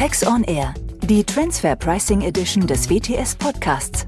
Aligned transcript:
Tax 0.00 0.26
on 0.26 0.44
Air, 0.44 0.72
die 1.02 1.22
Transfer 1.22 1.76
Pricing 1.76 2.22
Edition 2.22 2.66
des 2.66 2.88
WTS 2.88 3.36
Podcasts. 3.36 4.06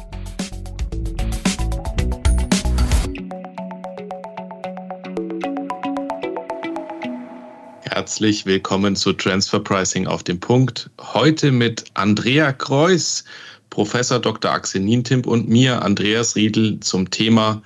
Herzlich 7.82 8.46
willkommen 8.46 8.96
zu 8.96 9.12
Transfer 9.12 9.60
Pricing 9.60 10.06
auf 10.06 10.22
dem 10.22 10.40
Punkt. 10.40 10.88
Heute 10.98 11.52
mit 11.52 11.84
Andrea 11.92 12.54
Kreuss, 12.54 13.24
Professor 13.68 14.18
Dr. 14.18 14.50
Axel 14.50 14.80
Nientimp 14.80 15.26
und 15.26 15.50
mir, 15.50 15.82
Andreas 15.82 16.36
Riedel, 16.36 16.80
zum 16.80 17.10
Thema 17.10 17.60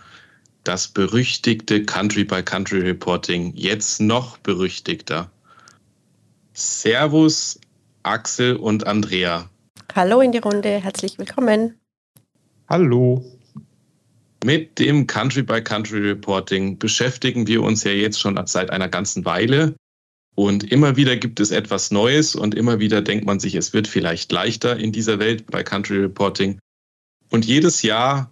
das 0.65 0.89
berüchtigte 0.89 1.85
Country-by-Country-Reporting. 1.85 3.53
Jetzt 3.55 4.01
noch 4.01 4.37
berüchtigter. 4.39 5.31
Servus, 6.55 7.61
Axel 8.07 8.57
und 8.57 8.87
Andrea. 8.87 9.51
Hallo 9.95 10.21
in 10.21 10.33
die 10.33 10.39
Runde, 10.39 10.81
herzlich 10.81 11.19
willkommen. 11.19 11.79
Hallo. 12.69 13.25
Mit 14.45 14.79
dem 14.79 15.07
Country-by-Country-Reporting 15.07 16.79
beschäftigen 16.79 17.47
wir 17.47 17.63
uns 17.63 17.83
ja 17.85 17.91
jetzt 17.91 18.21
schon 18.21 18.41
seit 18.47 18.71
einer 18.71 18.89
ganzen 18.89 19.25
Weile. 19.25 19.75
Und 20.37 20.71
immer 20.71 20.97
wieder 20.97 21.17
gibt 21.17 21.41
es 21.41 21.51
etwas 21.51 21.91
Neues 21.91 22.37
und 22.37 22.55
immer 22.55 22.79
wieder 22.79 23.03
denkt 23.03 23.25
man 23.25 23.41
sich, 23.41 23.55
es 23.55 23.73
wird 23.73 23.89
vielleicht 23.89 24.31
leichter 24.31 24.77
in 24.77 24.93
dieser 24.93 25.19
Welt 25.19 25.47
bei 25.47 25.63
Country 25.63 25.99
Reporting. 25.99 26.59
Und 27.31 27.47
jedes 27.47 27.83
Jahr, 27.83 28.31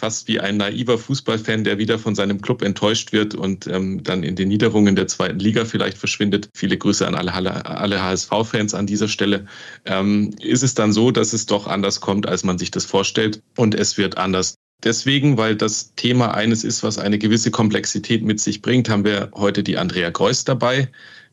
fast 0.00 0.26
wie 0.28 0.40
ein 0.40 0.56
naiver 0.56 0.98
Fußballfan, 0.98 1.64
der 1.64 1.78
wieder 1.78 1.98
von 1.98 2.14
seinem 2.14 2.40
Club 2.40 2.62
enttäuscht 2.62 3.12
wird 3.12 3.34
und 3.34 3.66
ähm, 3.66 4.02
dann 4.02 4.22
in 4.22 4.34
den 4.34 4.48
Niederungen 4.48 4.96
der 4.96 5.06
zweiten 5.06 5.38
Liga 5.38 5.64
vielleicht 5.64 5.98
verschwindet, 5.98 6.48
viele 6.54 6.76
Grüße 6.76 7.06
an 7.06 7.14
alle, 7.14 7.32
alle 7.66 8.02
HSV-Fans 8.02 8.74
an 8.74 8.86
dieser 8.86 9.08
Stelle, 9.08 9.46
ähm, 9.84 10.34
ist 10.40 10.62
es 10.62 10.74
dann 10.74 10.92
so, 10.92 11.10
dass 11.10 11.32
es 11.32 11.46
doch 11.46 11.66
anders 11.66 12.00
kommt, 12.00 12.26
als 12.26 12.42
man 12.42 12.58
sich 12.58 12.70
das 12.70 12.84
vorstellt 12.84 13.42
und 13.56 13.74
es 13.74 13.98
wird 13.98 14.16
anders. 14.16 14.54
Deswegen, 14.82 15.36
weil 15.36 15.56
das 15.56 15.94
Thema 15.94 16.34
eines 16.34 16.64
ist, 16.64 16.82
was 16.82 16.96
eine 16.96 17.18
gewisse 17.18 17.50
Komplexität 17.50 18.22
mit 18.24 18.40
sich 18.40 18.62
bringt, 18.62 18.88
haben 18.88 19.04
wir 19.04 19.30
heute 19.34 19.62
die 19.62 19.76
Andrea 19.76 20.08
Greuß 20.08 20.44
dabei, 20.44 20.88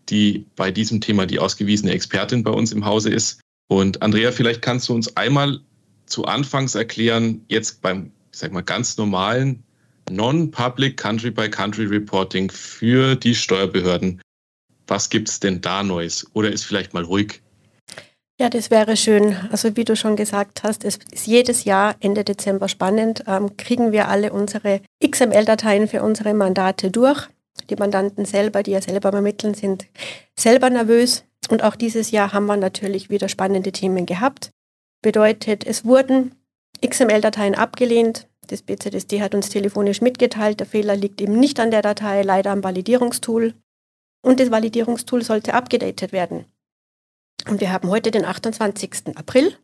die 0.09 0.45
bei 0.58 0.69
diesem 0.69 1.00
Thema 1.00 1.25
die 1.25 1.39
ausgewiesene 1.39 1.94
Expertin 1.94 2.44
bei 2.44 2.52
uns 2.52 2.73
im 2.73 2.86
Hause 2.86 3.09
ist. 3.09 3.39
Und 3.69 4.02
Andrea, 4.02 4.31
vielleicht 4.31 4.61
kannst 4.61 4.89
du 4.89 4.94
uns 4.94 5.16
einmal 5.16 5.61
zu 6.08 6.25
Anfangs 6.25 6.75
erklären, 6.75 7.41
jetzt 7.47 7.81
beim, 7.81 8.11
ich 8.38 8.41
sag 8.41 8.52
mal, 8.52 8.61
ganz 8.61 8.97
normalen 8.97 9.63
Non-Public 10.11 10.95
Country-by-Country 10.95 11.88
Reporting 11.88 12.52
für 12.52 13.16
die 13.16 13.33
Steuerbehörden. 13.33 14.21
Was 14.85 15.09
gibt 15.09 15.27
es 15.27 15.39
denn 15.39 15.59
da 15.59 15.81
Neues? 15.81 16.27
Oder 16.33 16.52
ist 16.52 16.63
vielleicht 16.63 16.94
mal 16.94 17.03
ruhig? 17.03 17.41
Ja, 18.39 18.52
das 18.52 18.69
wäre 18.69 18.95
schön. 18.95 19.35
Also 19.49 19.75
wie 19.75 19.85
du 19.85 19.95
schon 19.95 20.16
gesagt 20.16 20.61
hast, 20.61 20.85
es 20.85 20.99
ist 21.11 21.25
jedes 21.25 21.63
Jahr 21.63 21.95
Ende 21.99 22.23
Dezember 22.23 22.69
spannend. 22.69 23.23
Ähm, 23.25 23.57
kriegen 23.57 23.91
wir 23.91 24.07
alle 24.07 24.31
unsere 24.31 24.81
XML-Dateien 25.03 25.88
für 25.88 26.03
unsere 26.03 26.35
Mandate 26.35 26.91
durch. 26.91 27.27
Die 27.72 27.75
Mandanten 27.75 28.25
selber, 28.25 28.61
die 28.61 28.72
ja 28.72 28.83
selber 28.83 29.11
ermitteln, 29.13 29.55
sind 29.55 29.88
selber 30.38 30.69
nervös. 30.69 31.23
Und 31.49 31.63
auch 31.63 31.75
dieses 31.75 32.11
Jahr 32.11 32.33
haben 32.33 32.45
wir 32.45 32.55
natürlich 32.57 33.09
wieder 33.09 33.29
spannende 33.29 33.72
Themen 33.72 34.05
gehabt. 34.05 34.51
Bedeutet, 35.01 35.66
es 35.66 35.85
wurden 35.85 36.35
XML-Dateien 36.86 37.56
abgelehnt. 37.56 38.28
Das 38.47 38.61
BZSD 38.61 39.22
hat 39.22 39.36
uns 39.36 39.50
telefonisch 39.50 40.02
mitgeteilt, 40.02 40.59
der 40.59 40.67
Fehler 40.67 40.95
liegt 40.95 41.19
eben 41.22 41.38
nicht 41.39 41.59
an 41.59 41.72
der 41.72 41.81
Datei, 41.81 42.22
leider 42.22 42.52
am 42.52 42.64
Validierungstool. 42.64 43.53
Und 44.23 44.39
das 44.39 44.52
Validierungstool 44.52 45.22
sollte 45.23 45.53
abgedatet 45.53 46.11
werden. 46.11 46.45
Und 47.50 47.61
wir 47.61 47.72
haben 47.72 47.89
heute 47.89 48.11
den 48.11 48.25
28. 48.25 49.16
April 49.16 49.56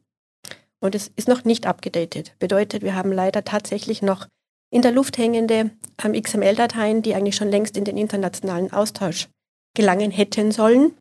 und 0.80 0.96
es 0.96 1.12
ist 1.16 1.28
noch 1.28 1.46
nicht 1.46 1.66
abgedatet. 1.66 2.36
Bedeutet, 2.40 2.82
wir 2.84 2.96
haben 2.96 3.12
leider 3.12 3.44
tatsächlich 3.44 4.02
noch 4.02 4.28
in 4.70 4.82
der 4.82 4.92
Luft 4.92 5.18
hängende 5.18 5.72
ähm, 6.04 6.14
XML-Dateien, 6.14 7.02
die 7.02 7.16
eigentlich 7.16 7.36
schon 7.36 7.50
längst 7.50 7.78
in 7.78 7.86
den 7.86 7.98
internationalen 7.98 8.74
Austausch 8.74 9.30
gelangen 9.76 10.12
hätten 10.12 10.52
sollen. 10.52 10.98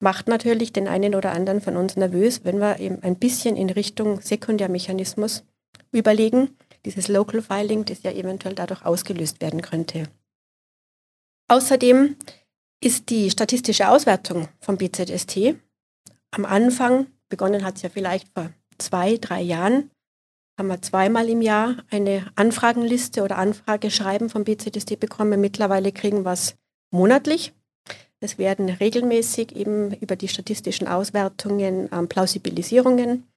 Macht 0.00 0.28
natürlich 0.28 0.72
den 0.72 0.86
einen 0.86 1.14
oder 1.14 1.32
anderen 1.32 1.60
von 1.60 1.76
uns 1.76 1.96
nervös, 1.96 2.44
wenn 2.44 2.58
wir 2.58 2.78
eben 2.78 3.02
ein 3.02 3.16
bisschen 3.16 3.56
in 3.56 3.70
Richtung 3.70 4.20
Sekundärmechanismus 4.20 5.44
überlegen, 5.92 6.56
dieses 6.84 7.08
Local 7.08 7.42
Filing, 7.42 7.84
das 7.84 8.02
ja 8.02 8.12
eventuell 8.12 8.54
dadurch 8.54 8.84
ausgelöst 8.84 9.40
werden 9.40 9.62
könnte. 9.62 10.08
Außerdem 11.48 12.16
ist 12.82 13.10
die 13.10 13.30
statistische 13.30 13.88
Auswertung 13.88 14.48
vom 14.60 14.76
BZST 14.76 15.56
am 16.30 16.44
Anfang, 16.44 17.06
begonnen 17.28 17.64
hat 17.64 17.76
es 17.76 17.82
ja 17.82 17.88
vielleicht 17.88 18.28
vor 18.34 18.50
zwei, 18.78 19.16
drei 19.16 19.40
Jahren, 19.40 19.90
haben 20.58 20.68
wir 20.68 20.82
zweimal 20.82 21.28
im 21.28 21.40
Jahr 21.40 21.76
eine 21.90 22.30
Anfragenliste 22.34 23.22
oder 23.22 23.38
Anfrageschreiben 23.38 24.28
vom 24.28 24.44
BZSD 24.44 24.96
bekommen. 24.96 25.40
Mittlerweile 25.40 25.92
kriegen 25.92 26.24
wir 26.24 26.32
es 26.32 26.56
monatlich. 26.90 27.52
Es 28.20 28.38
werden 28.38 28.68
regelmäßig 28.68 29.54
eben 29.54 29.94
über 29.94 30.16
die 30.16 30.26
statistischen 30.26 30.88
Auswertungen 30.88 31.88
ähm, 31.92 32.08
Plausibilisierungen 32.08 33.28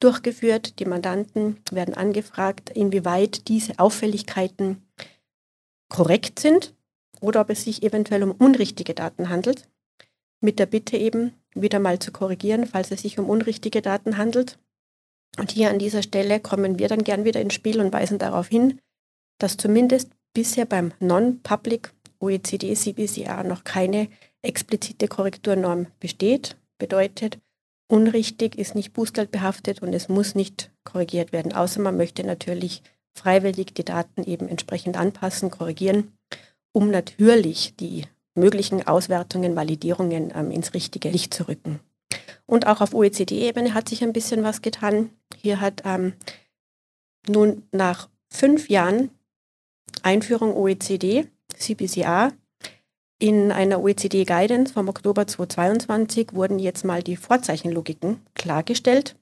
durchgeführt. 0.00 0.78
Die 0.80 0.84
Mandanten 0.84 1.58
werden 1.70 1.94
angefragt, 1.94 2.70
inwieweit 2.70 3.48
diese 3.48 3.78
Auffälligkeiten 3.78 4.82
korrekt 5.88 6.38
sind 6.38 6.74
oder 7.20 7.42
ob 7.42 7.50
es 7.50 7.64
sich 7.64 7.82
eventuell 7.82 8.22
um 8.22 8.32
unrichtige 8.32 8.94
Daten 8.94 9.28
handelt. 9.28 9.68
Mit 10.40 10.58
der 10.58 10.66
Bitte 10.66 10.96
eben, 10.96 11.34
wieder 11.54 11.78
mal 11.78 11.98
zu 11.98 12.12
korrigieren, 12.12 12.66
falls 12.66 12.90
es 12.90 13.02
sich 13.02 13.18
um 13.18 13.28
unrichtige 13.28 13.82
Daten 13.82 14.16
handelt. 14.16 14.58
Und 15.38 15.52
hier 15.52 15.70
an 15.70 15.78
dieser 15.78 16.02
Stelle 16.02 16.40
kommen 16.40 16.78
wir 16.78 16.88
dann 16.88 17.04
gern 17.04 17.24
wieder 17.24 17.40
ins 17.40 17.54
Spiel 17.54 17.80
und 17.80 17.92
weisen 17.92 18.18
darauf 18.18 18.48
hin, 18.48 18.80
dass 19.38 19.56
zumindest 19.56 20.10
bisher 20.32 20.64
beim 20.64 20.92
Non-Public 21.00 21.92
OECD 22.20 22.74
CBCA 22.74 23.42
noch 23.44 23.64
keine 23.64 24.08
explizite 24.42 25.08
Korrekturnorm 25.08 25.86
besteht. 25.98 26.56
Bedeutet, 26.78 27.38
unrichtig 27.90 28.56
ist 28.56 28.74
nicht 28.74 28.92
Bußgeld 28.92 29.30
behaftet 29.30 29.82
und 29.82 29.92
es 29.92 30.08
muss 30.08 30.34
nicht 30.34 30.70
korrigiert 30.84 31.32
werden, 31.32 31.52
außer 31.52 31.80
man 31.80 31.96
möchte 31.96 32.24
natürlich 32.24 32.82
freiwillig 33.14 33.74
die 33.74 33.84
Daten 33.84 34.22
eben 34.24 34.48
entsprechend 34.48 34.96
anpassen, 34.96 35.50
korrigieren, 35.50 36.12
um 36.72 36.90
natürlich 36.90 37.74
die 37.76 38.04
möglichen 38.34 38.86
Auswertungen, 38.86 39.56
Validierungen 39.56 40.32
ähm, 40.34 40.50
ins 40.50 40.72
richtige 40.72 41.10
Licht 41.10 41.34
zu 41.34 41.48
rücken. 41.48 41.80
Und 42.46 42.66
auch 42.66 42.80
auf 42.80 42.94
OECD-Ebene 42.94 43.74
hat 43.74 43.88
sich 43.88 44.02
ein 44.02 44.12
bisschen 44.12 44.42
was 44.42 44.62
getan. 44.62 45.10
Hier 45.36 45.60
hat 45.60 45.82
ähm, 45.84 46.14
nun 47.28 47.64
nach 47.72 48.08
fünf 48.28 48.68
Jahren 48.68 49.10
Einführung 50.02 50.54
OECD, 50.54 51.26
CBCA, 51.54 52.32
in 53.20 53.52
einer 53.52 53.80
OECD-Guidance 53.80 54.72
vom 54.72 54.88
Oktober 54.88 55.26
2022 55.26 56.32
wurden 56.32 56.58
jetzt 56.58 56.84
mal 56.84 57.02
die 57.02 57.16
Vorzeichenlogiken 57.16 58.20
klargestellt 58.34 59.14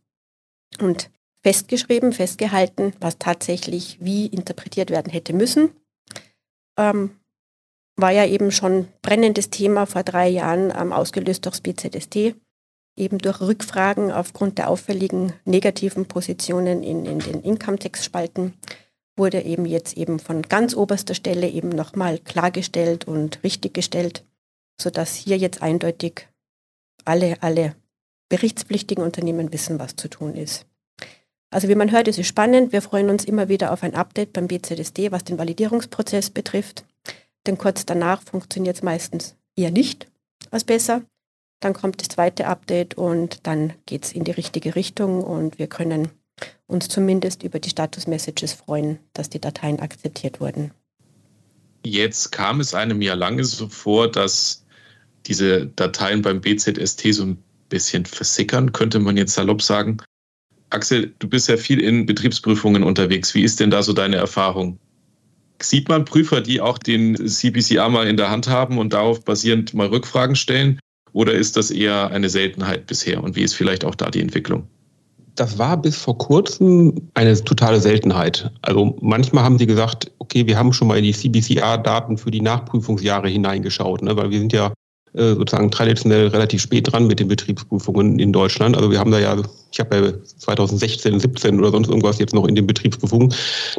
und 0.80 1.10
festgeschrieben, 1.42 2.12
festgehalten, 2.12 2.92
was 3.00 3.18
tatsächlich 3.18 3.98
wie 4.00 4.26
interpretiert 4.26 4.90
werden 4.90 5.10
hätte 5.12 5.32
müssen. 5.32 5.70
Ähm, 6.78 7.10
war 7.96 8.12
ja 8.12 8.24
eben 8.24 8.52
schon 8.52 8.86
brennendes 9.02 9.50
Thema 9.50 9.84
vor 9.84 10.04
drei 10.04 10.28
Jahren, 10.28 10.72
ähm, 10.78 10.92
ausgelöst 10.92 11.44
durchs 11.44 11.60
BZST, 11.60 12.36
eben 12.96 13.18
durch 13.18 13.40
Rückfragen 13.40 14.12
aufgrund 14.12 14.58
der 14.58 14.70
auffälligen 14.70 15.32
negativen 15.44 16.06
Positionen 16.06 16.84
in, 16.84 17.04
in 17.04 17.18
den 17.18 17.42
Income-Tax-Spalten 17.42 18.54
wurde 19.18 19.42
eben 19.42 19.66
jetzt 19.66 19.96
eben 19.96 20.18
von 20.18 20.42
ganz 20.42 20.74
oberster 20.74 21.14
Stelle 21.14 21.48
eben 21.48 21.68
nochmal 21.68 22.18
klargestellt 22.18 23.06
und 23.06 23.42
richtiggestellt, 23.42 24.24
sodass 24.80 25.14
hier 25.14 25.36
jetzt 25.36 25.60
eindeutig 25.62 26.28
alle, 27.04 27.42
alle 27.42 27.74
berichtspflichtigen 28.28 29.02
Unternehmen 29.02 29.52
wissen, 29.52 29.78
was 29.78 29.96
zu 29.96 30.08
tun 30.08 30.34
ist. 30.34 30.66
Also 31.50 31.68
wie 31.68 31.74
man 31.74 31.90
hört, 31.90 32.08
ist 32.08 32.18
es 32.18 32.26
spannend. 32.26 32.72
Wir 32.72 32.82
freuen 32.82 33.08
uns 33.08 33.24
immer 33.24 33.48
wieder 33.48 33.72
auf 33.72 33.82
ein 33.82 33.94
Update 33.94 34.32
beim 34.34 34.48
BZSD, 34.48 35.12
was 35.12 35.24
den 35.24 35.38
Validierungsprozess 35.38 36.30
betrifft 36.30 36.84
denn 37.48 37.58
kurz 37.58 37.86
danach 37.86 38.22
funktioniert 38.22 38.76
es 38.76 38.82
meistens 38.82 39.34
eher 39.56 39.70
nicht 39.70 40.06
als 40.50 40.64
besser. 40.64 41.02
Dann 41.60 41.72
kommt 41.72 42.00
das 42.00 42.08
zweite 42.08 42.46
Update 42.46 42.94
und 42.94 43.46
dann 43.46 43.72
geht 43.86 44.04
es 44.04 44.12
in 44.12 44.24
die 44.24 44.30
richtige 44.30 44.76
Richtung 44.76 45.24
und 45.24 45.58
wir 45.58 45.66
können 45.66 46.10
uns 46.68 46.88
zumindest 46.88 47.42
über 47.42 47.58
die 47.58 47.70
Status-Messages 47.70 48.52
freuen, 48.52 48.98
dass 49.14 49.30
die 49.30 49.40
Dateien 49.40 49.80
akzeptiert 49.80 50.40
wurden. 50.40 50.70
Jetzt 51.84 52.30
kam 52.30 52.60
es 52.60 52.74
einem 52.74 53.02
ja 53.02 53.14
lange 53.14 53.44
so 53.44 53.68
vor, 53.68 54.10
dass 54.10 54.64
diese 55.26 55.66
Dateien 55.66 56.22
beim 56.22 56.40
BZST 56.40 57.14
so 57.14 57.24
ein 57.24 57.38
bisschen 57.68 58.04
versickern, 58.04 58.72
könnte 58.72 58.98
man 58.98 59.16
jetzt 59.16 59.34
salopp 59.34 59.62
sagen. 59.62 59.98
Axel, 60.70 61.14
du 61.18 61.28
bist 61.28 61.48
ja 61.48 61.56
viel 61.56 61.80
in 61.80 62.06
Betriebsprüfungen 62.06 62.82
unterwegs. 62.82 63.34
Wie 63.34 63.42
ist 63.42 63.60
denn 63.60 63.70
da 63.70 63.82
so 63.82 63.92
deine 63.92 64.16
Erfahrung? 64.16 64.78
Sieht 65.60 65.88
man 65.88 66.04
Prüfer, 66.04 66.40
die 66.40 66.60
auch 66.60 66.78
den 66.78 67.16
CBCA 67.16 67.88
mal 67.88 68.06
in 68.06 68.16
der 68.16 68.30
Hand 68.30 68.48
haben 68.48 68.78
und 68.78 68.92
darauf 68.92 69.24
basierend 69.24 69.74
mal 69.74 69.88
Rückfragen 69.88 70.36
stellen? 70.36 70.78
Oder 71.12 71.32
ist 71.32 71.56
das 71.56 71.70
eher 71.70 72.10
eine 72.10 72.28
Seltenheit 72.28 72.86
bisher? 72.86 73.22
Und 73.22 73.34
wie 73.34 73.42
ist 73.42 73.54
vielleicht 73.54 73.84
auch 73.84 73.94
da 73.94 74.10
die 74.10 74.20
Entwicklung? 74.20 74.68
Das 75.38 75.56
war 75.56 75.76
bis 75.76 75.96
vor 75.96 76.18
kurzem 76.18 76.92
eine 77.14 77.32
totale 77.44 77.80
Seltenheit. 77.80 78.50
Also 78.62 78.96
manchmal 79.00 79.44
haben 79.44 79.56
sie 79.56 79.66
gesagt, 79.66 80.10
okay, 80.18 80.44
wir 80.48 80.58
haben 80.58 80.72
schon 80.72 80.88
mal 80.88 80.98
in 80.98 81.04
die 81.04 81.12
CBCR-Daten 81.12 82.18
für 82.18 82.32
die 82.32 82.40
Nachprüfungsjahre 82.40 83.28
hineingeschaut, 83.28 84.02
ne? 84.02 84.16
weil 84.16 84.30
wir 84.30 84.40
sind 84.40 84.52
ja 84.52 84.72
äh, 85.14 85.34
sozusagen 85.34 85.70
traditionell 85.70 86.26
relativ 86.26 86.62
spät 86.62 86.92
dran 86.92 87.06
mit 87.06 87.20
den 87.20 87.28
Betriebsprüfungen 87.28 88.18
in 88.18 88.32
Deutschland. 88.32 88.76
Also 88.76 88.90
wir 88.90 88.98
haben 88.98 89.12
da 89.12 89.20
ja, 89.20 89.36
ich 89.70 89.78
habe 89.78 89.96
ja 89.96 90.12
2016, 90.38 91.20
17 91.20 91.60
oder 91.60 91.70
sonst 91.70 91.86
irgendwas 91.86 92.18
jetzt 92.18 92.34
noch 92.34 92.48
in 92.48 92.56
den 92.56 92.66
Betriebsprüfungen. 92.66 93.32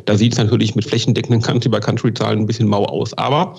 Da 0.05 0.15
sieht 0.15 0.31
es 0.31 0.37
natürlich 0.37 0.75
mit 0.75 0.85
flächendeckenden 0.85 1.41
Country-by-Country-Zahlen 1.41 2.39
ein 2.39 2.45
bisschen 2.45 2.69
mau 2.69 2.85
aus. 2.85 3.13
Aber 3.17 3.57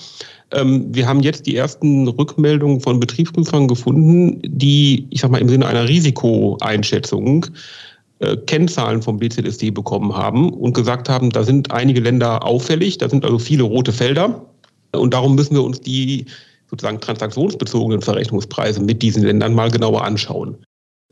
ähm, 0.52 0.86
wir 0.88 1.06
haben 1.06 1.20
jetzt 1.20 1.44
die 1.46 1.54
ersten 1.54 2.08
Rückmeldungen 2.08 2.80
von 2.80 2.98
Betriebsprüfern 2.98 3.68
gefunden, 3.68 4.40
die, 4.42 5.06
ich 5.10 5.20
sag 5.20 5.30
mal, 5.30 5.40
im 5.40 5.50
Sinne 5.50 5.66
einer 5.66 5.86
Risikoeinschätzung 5.86 7.46
äh, 8.20 8.36
Kennzahlen 8.36 9.02
vom 9.02 9.18
BZSD 9.18 9.70
bekommen 9.70 10.14
haben 10.14 10.50
und 10.52 10.74
gesagt 10.74 11.08
haben, 11.08 11.30
da 11.30 11.42
sind 11.42 11.70
einige 11.70 12.00
Länder 12.00 12.44
auffällig, 12.44 12.98
da 12.98 13.08
sind 13.08 13.24
also 13.24 13.38
viele 13.38 13.62
rote 13.62 13.92
Felder. 13.92 14.46
Und 14.92 15.14
darum 15.14 15.34
müssen 15.34 15.54
wir 15.54 15.62
uns 15.62 15.80
die 15.80 16.26
sozusagen 16.68 17.00
transaktionsbezogenen 17.00 18.02
Verrechnungspreise 18.02 18.82
mit 18.82 19.02
diesen 19.02 19.24
Ländern 19.24 19.54
mal 19.54 19.70
genauer 19.70 20.04
anschauen. 20.04 20.56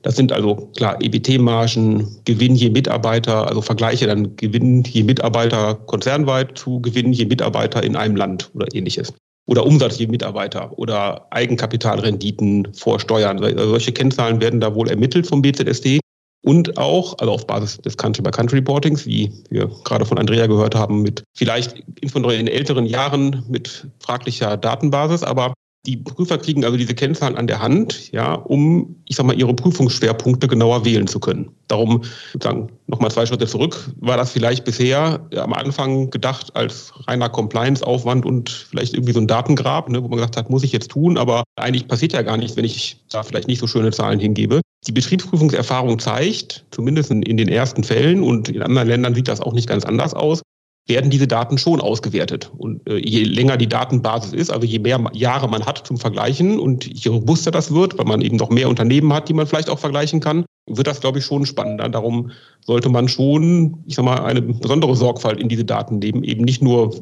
Das 0.03 0.17
sind 0.17 0.33
also 0.33 0.71
klar 0.77 0.99
EBT-Margen, 1.03 2.07
Gewinn 2.25 2.55
je 2.55 2.71
Mitarbeiter, 2.71 3.49
also 3.49 3.63
Vergleiche 3.63 4.07
dann 4.07 4.37
Gewinn 4.37 4.85
je 4.85 5.03
Mitarbeiter 5.03 5.75
konzernweit 5.87 6.57
zu 6.57 6.81
Gewinn 6.81 7.13
je 7.13 7.25
Mitarbeiter 7.25 7.83
in 7.83 7.97
einem 7.97 8.15
Land 8.15 8.51
oder 8.55 8.67
ähnliches. 8.75 9.13
Oder 9.47 9.65
Umsatz 9.65 9.99
je 9.99 10.07
Mitarbeiter 10.07 10.79
oder 10.79 11.27
Eigenkapitalrenditen 11.31 12.69
vor 12.75 13.01
Steuern. 13.01 13.43
Also 13.43 13.71
solche 13.71 13.93
Kennzahlen 13.93 14.41
werden 14.41 14.61
da 14.61 14.75
wohl 14.75 14.89
ermittelt 14.89 15.27
vom 15.27 15.43
BZSD. 15.43 16.01
Und 16.43 16.79
auch, 16.79 17.19
also 17.19 17.33
auf 17.33 17.47
Basis 17.47 17.79
des 17.79 17.97
Country-by-Country-Reportings, 17.97 19.07
wie 19.07 19.33
wir 19.51 19.69
gerade 19.85 20.07
von 20.07 20.19
Andrea 20.19 20.47
gehört 20.47 20.75
haben, 20.75 21.03
mit 21.03 21.25
vielleicht 21.37 21.83
insbesondere 22.01 22.37
in 22.37 22.47
älteren 22.47 22.87
Jahren 22.87 23.45
mit 23.49 23.89
fraglicher 23.99 24.57
Datenbasis, 24.57 25.23
aber 25.25 25.53
die 25.87 25.97
Prüfer 25.97 26.39
kriegen 26.39 26.65
also 26.65 26.77
diese 26.77 26.95
Kennzahlen 26.95 27.37
an 27.37 27.47
der 27.47 27.63
Hand, 27.63 28.13
ja, 28.13 28.35
um, 28.35 28.97
ich 29.07 29.17
sag 29.17 29.25
mal, 29.25 29.39
ihre 29.39 29.55
Prüfungsschwerpunkte 29.55 30.49
genauer 30.49 30.85
wählen 30.85 31.07
zu 31.07 31.21
können. 31.21 31.51
Darum, 31.69 32.03
sozusagen, 32.33 32.69
nochmal 32.89 33.11
zwei 33.11 33.25
Schritte 33.27 33.47
zurück, 33.47 33.91
war 33.97 34.17
das 34.17 34.33
vielleicht 34.33 34.65
bisher 34.65 35.27
am 35.37 35.53
Anfang 35.53 36.11
gedacht 36.11 36.55
als 36.55 36.93
reiner 37.07 37.29
Compliance-Aufwand 37.29 38.27
und 38.27 38.51
vielleicht 38.51 38.95
irgendwie 38.95 39.13
so 39.13 39.21
ein 39.21 39.29
Datengrab, 39.29 39.89
ne, 39.89 40.03
wo 40.03 40.09
man 40.09 40.19
gesagt 40.19 40.37
hat, 40.37 40.51
muss 40.51 40.65
ich 40.65 40.73
jetzt 40.73 40.91
tun, 40.91 41.17
aber 41.17 41.45
eigentlich 41.57 41.89
passiert 41.89 42.13
ja 42.13 42.23
gar 42.23 42.37
nichts, 42.37 42.57
wenn 42.57 42.65
ich 42.65 43.03
da 43.09 43.23
vielleicht 43.23 43.49
nicht 43.49 43.61
so 43.61 43.67
schöne 43.67 43.91
Zahlen 43.91 44.21
hingebe. 44.21 44.61
Die 44.87 44.93
Betriebsprüfungserfahrung 44.93 45.99
zeigt, 45.99 46.65
zumindest 46.71 47.11
in, 47.11 47.37
den 47.37 47.49
ersten 47.49 47.85
Fällen 47.85 48.23
und 48.23 48.49
in 48.49 48.63
anderen 48.63 48.89
Ländern 48.89 49.15
sieht 49.15 49.29
das 49.29 49.41
auch 49.41 49.53
nicht 49.53 49.69
ganz 49.69 49.85
anders 49.85 50.15
aus, 50.15 50.43
werden 50.89 51.11
diese 51.11 51.27
Daten 51.27 51.59
schon 51.59 51.81
ausgewertet. 51.81 52.51
Und 52.57 52.89
äh, 52.89 52.97
je 52.97 53.23
länger 53.25 53.59
die 53.59 53.69
Datenbasis 53.69 54.33
ist, 54.33 54.51
also 54.51 54.67
je 54.67 54.79
mehr 54.79 55.05
Jahre 55.13 55.49
man 55.49 55.67
hat 55.67 55.87
zum 55.87 55.99
Vergleichen 55.99 56.59
und 56.59 56.87
je 56.87 57.11
robuster 57.11 57.51
das 57.51 57.75
wird, 57.75 57.99
weil 57.99 58.07
man 58.07 58.23
eben 58.23 58.37
noch 58.37 58.51
mehr 58.51 58.69
Unternehmen 58.69 59.13
hat, 59.13 59.29
die 59.29 59.35
man 59.35 59.47
vielleicht 59.47 59.69
auch 59.69 59.79
vergleichen 59.79 60.21
kann, 60.21 60.47
wird 60.67 60.87
das, 60.87 61.01
glaube 61.01 61.19
ich, 61.19 61.25
schon 61.25 61.45
spannender. 61.45 61.89
Darum 61.89 62.31
sollte 62.65 62.89
man 62.89 63.09
schon, 63.09 63.85
ich 63.87 63.97
sag 63.97 64.05
mal, 64.05 64.25
eine 64.25 64.41
besondere 64.41 64.97
Sorgfalt 64.97 65.41
in 65.41 65.49
diese 65.49 65.65
Daten 65.65 65.99
nehmen, 65.99 66.25
eben 66.25 66.45
nicht 66.45 66.63
nur 66.63 66.95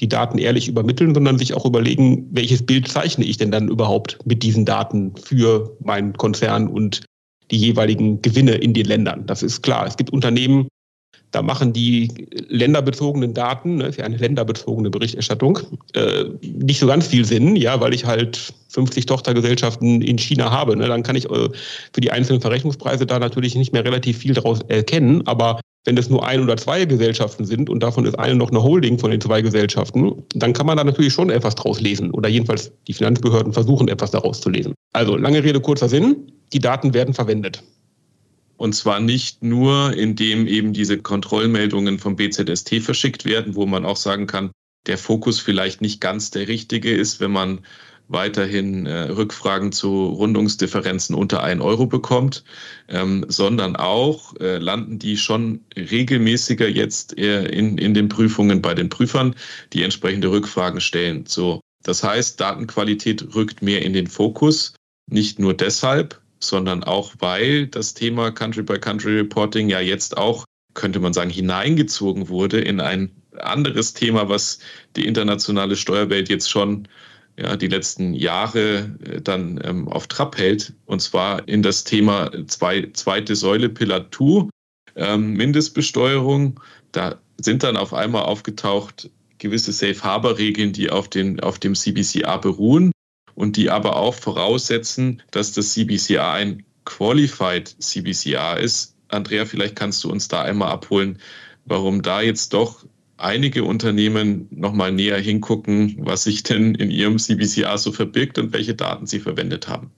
die 0.00 0.08
Daten 0.08 0.38
ehrlich 0.38 0.68
übermitteln, 0.68 1.14
sondern 1.14 1.38
sich 1.38 1.54
auch 1.54 1.66
überlegen, 1.66 2.28
welches 2.30 2.64
Bild 2.64 2.88
zeichne 2.88 3.24
ich 3.24 3.36
denn 3.36 3.50
dann 3.50 3.68
überhaupt 3.68 4.18
mit 4.24 4.42
diesen 4.42 4.64
Daten 4.64 5.14
für 5.16 5.76
meinen 5.80 6.14
Konzern 6.14 6.68
und 6.68 7.02
die 7.50 7.56
jeweiligen 7.56 8.22
Gewinne 8.22 8.52
in 8.52 8.74
den 8.74 8.86
Ländern. 8.86 9.26
Das 9.26 9.42
ist 9.42 9.62
klar. 9.62 9.86
Es 9.86 9.96
gibt 9.96 10.10
Unternehmen, 10.10 10.68
da 11.30 11.42
machen 11.42 11.72
die 11.72 12.10
länderbezogenen 12.48 13.34
Daten, 13.34 13.76
ne, 13.76 13.90
ja 13.96 14.04
eine 14.04 14.16
länderbezogene 14.16 14.90
Berichterstattung, 14.90 15.60
äh, 15.94 16.24
nicht 16.42 16.80
so 16.80 16.86
ganz 16.86 17.06
viel 17.06 17.24
Sinn, 17.24 17.54
ja, 17.54 17.80
weil 17.80 17.94
ich 17.94 18.04
halt 18.04 18.52
50 18.70 19.06
Tochtergesellschaften 19.06 20.02
in 20.02 20.18
China 20.18 20.50
habe. 20.50 20.76
Ne, 20.76 20.88
dann 20.88 21.02
kann 21.02 21.16
ich 21.16 21.30
äh, 21.30 21.48
für 21.92 22.00
die 22.00 22.10
einzelnen 22.10 22.40
Verrechnungspreise 22.40 23.06
da 23.06 23.18
natürlich 23.18 23.54
nicht 23.54 23.72
mehr 23.72 23.84
relativ 23.84 24.18
viel 24.18 24.34
daraus 24.34 24.60
erkennen. 24.62 25.26
Aber 25.26 25.60
wenn 25.84 25.96
es 25.96 26.10
nur 26.10 26.26
ein 26.26 26.42
oder 26.42 26.56
zwei 26.56 26.84
Gesellschaften 26.84 27.44
sind 27.44 27.70
und 27.70 27.82
davon 27.82 28.04
ist 28.04 28.18
eine 28.18 28.34
noch 28.34 28.50
eine 28.50 28.62
Holding 28.62 28.98
von 28.98 29.10
den 29.10 29.20
zwei 29.20 29.40
Gesellschaften, 29.40 30.22
dann 30.34 30.52
kann 30.52 30.66
man 30.66 30.76
da 30.76 30.84
natürlich 30.84 31.12
schon 31.12 31.30
etwas 31.30 31.54
draus 31.54 31.80
lesen. 31.80 32.10
Oder 32.10 32.28
jedenfalls 32.28 32.72
die 32.86 32.92
Finanzbehörden 32.92 33.52
versuchen 33.52 33.88
etwas 33.88 34.10
daraus 34.10 34.40
zu 34.40 34.50
lesen. 34.50 34.74
Also 34.92 35.16
lange 35.16 35.42
Rede, 35.42 35.60
kurzer 35.60 35.88
Sinn. 35.88 36.32
Die 36.52 36.58
Daten 36.58 36.92
werden 36.92 37.14
verwendet. 37.14 37.62
Und 38.56 38.74
zwar 38.74 39.00
nicht 39.00 39.42
nur, 39.42 39.94
indem 39.96 40.46
eben 40.46 40.74
diese 40.74 40.98
Kontrollmeldungen 40.98 41.98
vom 41.98 42.16
BZST 42.16 42.82
verschickt 42.82 43.24
werden, 43.24 43.54
wo 43.54 43.64
man 43.64 43.86
auch 43.86 43.96
sagen 43.96 44.26
kann, 44.26 44.50
der 44.86 44.98
Fokus 44.98 45.40
vielleicht 45.40 45.80
nicht 45.80 46.00
ganz 46.00 46.30
der 46.30 46.46
richtige 46.48 46.90
ist, 46.90 47.20
wenn 47.20 47.30
man 47.30 47.60
weiterhin 48.10 48.86
äh, 48.86 49.02
Rückfragen 49.10 49.70
zu 49.70 50.06
Rundungsdifferenzen 50.06 51.14
unter 51.14 51.42
1 51.42 51.62
Euro 51.62 51.86
bekommt, 51.86 52.44
ähm, 52.88 53.24
sondern 53.28 53.76
auch 53.76 54.34
äh, 54.40 54.58
landen 54.58 54.98
die 54.98 55.16
schon 55.16 55.60
regelmäßiger 55.76 56.68
jetzt 56.68 57.16
äh, 57.16 57.44
in, 57.46 57.78
in 57.78 57.94
den 57.94 58.08
Prüfungen 58.08 58.60
bei 58.60 58.74
den 58.74 58.88
Prüfern, 58.88 59.34
die 59.72 59.84
entsprechende 59.84 60.30
Rückfragen 60.30 60.80
stellen. 60.80 61.24
So, 61.26 61.60
das 61.84 62.02
heißt, 62.02 62.40
Datenqualität 62.40 63.34
rückt 63.34 63.62
mehr 63.62 63.82
in 63.82 63.92
den 63.92 64.08
Fokus, 64.08 64.74
nicht 65.08 65.38
nur 65.38 65.54
deshalb, 65.54 66.20
sondern 66.40 66.82
auch 66.82 67.14
weil 67.20 67.68
das 67.68 67.94
Thema 67.94 68.32
Country-by-Country-Reporting 68.32 69.68
ja 69.68 69.80
jetzt 69.80 70.16
auch, 70.16 70.44
könnte 70.74 70.98
man 70.98 71.12
sagen, 71.12 71.30
hineingezogen 71.30 72.28
wurde 72.28 72.60
in 72.60 72.80
ein 72.80 73.10
anderes 73.38 73.94
Thema, 73.94 74.28
was 74.28 74.58
die 74.96 75.06
internationale 75.06 75.76
Steuerwelt 75.76 76.28
jetzt 76.28 76.50
schon 76.50 76.88
ja, 77.40 77.56
die 77.56 77.68
letzten 77.68 78.14
Jahre 78.14 78.96
äh, 79.04 79.20
dann 79.20 79.60
ähm, 79.64 79.88
auf 79.88 80.06
Trab 80.06 80.36
hält, 80.36 80.74
und 80.86 81.00
zwar 81.00 81.46
in 81.48 81.62
das 81.62 81.84
Thema 81.84 82.30
zwei, 82.46 82.88
zweite 82.92 83.34
Säule 83.34 83.68
Pillar 83.68 84.10
2, 84.10 84.48
ähm, 84.96 85.32
Mindestbesteuerung. 85.34 86.60
Da 86.92 87.18
sind 87.40 87.62
dann 87.62 87.76
auf 87.76 87.94
einmal 87.94 88.24
aufgetaucht 88.24 89.10
gewisse 89.38 89.72
Safe 89.72 90.00
Harbor 90.02 90.38
Regeln, 90.38 90.72
die 90.72 90.90
auf, 90.90 91.08
den, 91.08 91.40
auf 91.40 91.58
dem 91.58 91.74
CBCA 91.74 92.36
beruhen 92.36 92.92
und 93.34 93.56
die 93.56 93.70
aber 93.70 93.96
auch 93.96 94.14
voraussetzen, 94.14 95.22
dass 95.30 95.52
das 95.52 95.72
CBCA 95.72 96.34
ein 96.34 96.64
Qualified 96.84 97.74
CBCA 97.78 98.54
ist. 98.54 98.94
Andrea, 99.08 99.46
vielleicht 99.46 99.76
kannst 99.76 100.04
du 100.04 100.10
uns 100.10 100.28
da 100.28 100.42
einmal 100.42 100.70
abholen, 100.70 101.18
warum 101.64 102.02
da 102.02 102.20
jetzt 102.20 102.52
doch 102.52 102.84
einige 103.20 103.64
Unternehmen 103.64 104.48
nochmal 104.50 104.92
näher 104.92 105.18
hingucken, 105.18 105.96
was 106.00 106.24
sich 106.24 106.42
denn 106.42 106.74
in 106.74 106.90
ihrem 106.90 107.18
CBCA 107.18 107.78
so 107.78 107.92
verbirgt 107.92 108.38
und 108.38 108.52
welche 108.52 108.74
Daten 108.74 109.06
sie 109.06 109.20
verwendet 109.20 109.68
haben. 109.68 109.90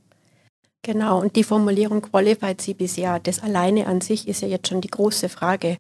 Genau, 0.83 1.21
und 1.21 1.37
die 1.37 1.45
Formulierung 1.45 2.03
Qualified 2.03 2.61
CBCA, 2.61 3.19
das 3.19 3.43
alleine 3.43 3.87
an 3.87 4.01
sich 4.01 4.27
ist 4.27 4.43
ja 4.43 4.49
jetzt 4.49 4.69
schon 4.69 4.81
die 4.81 4.91
große 4.91 5.29
Frage. 5.29 5.77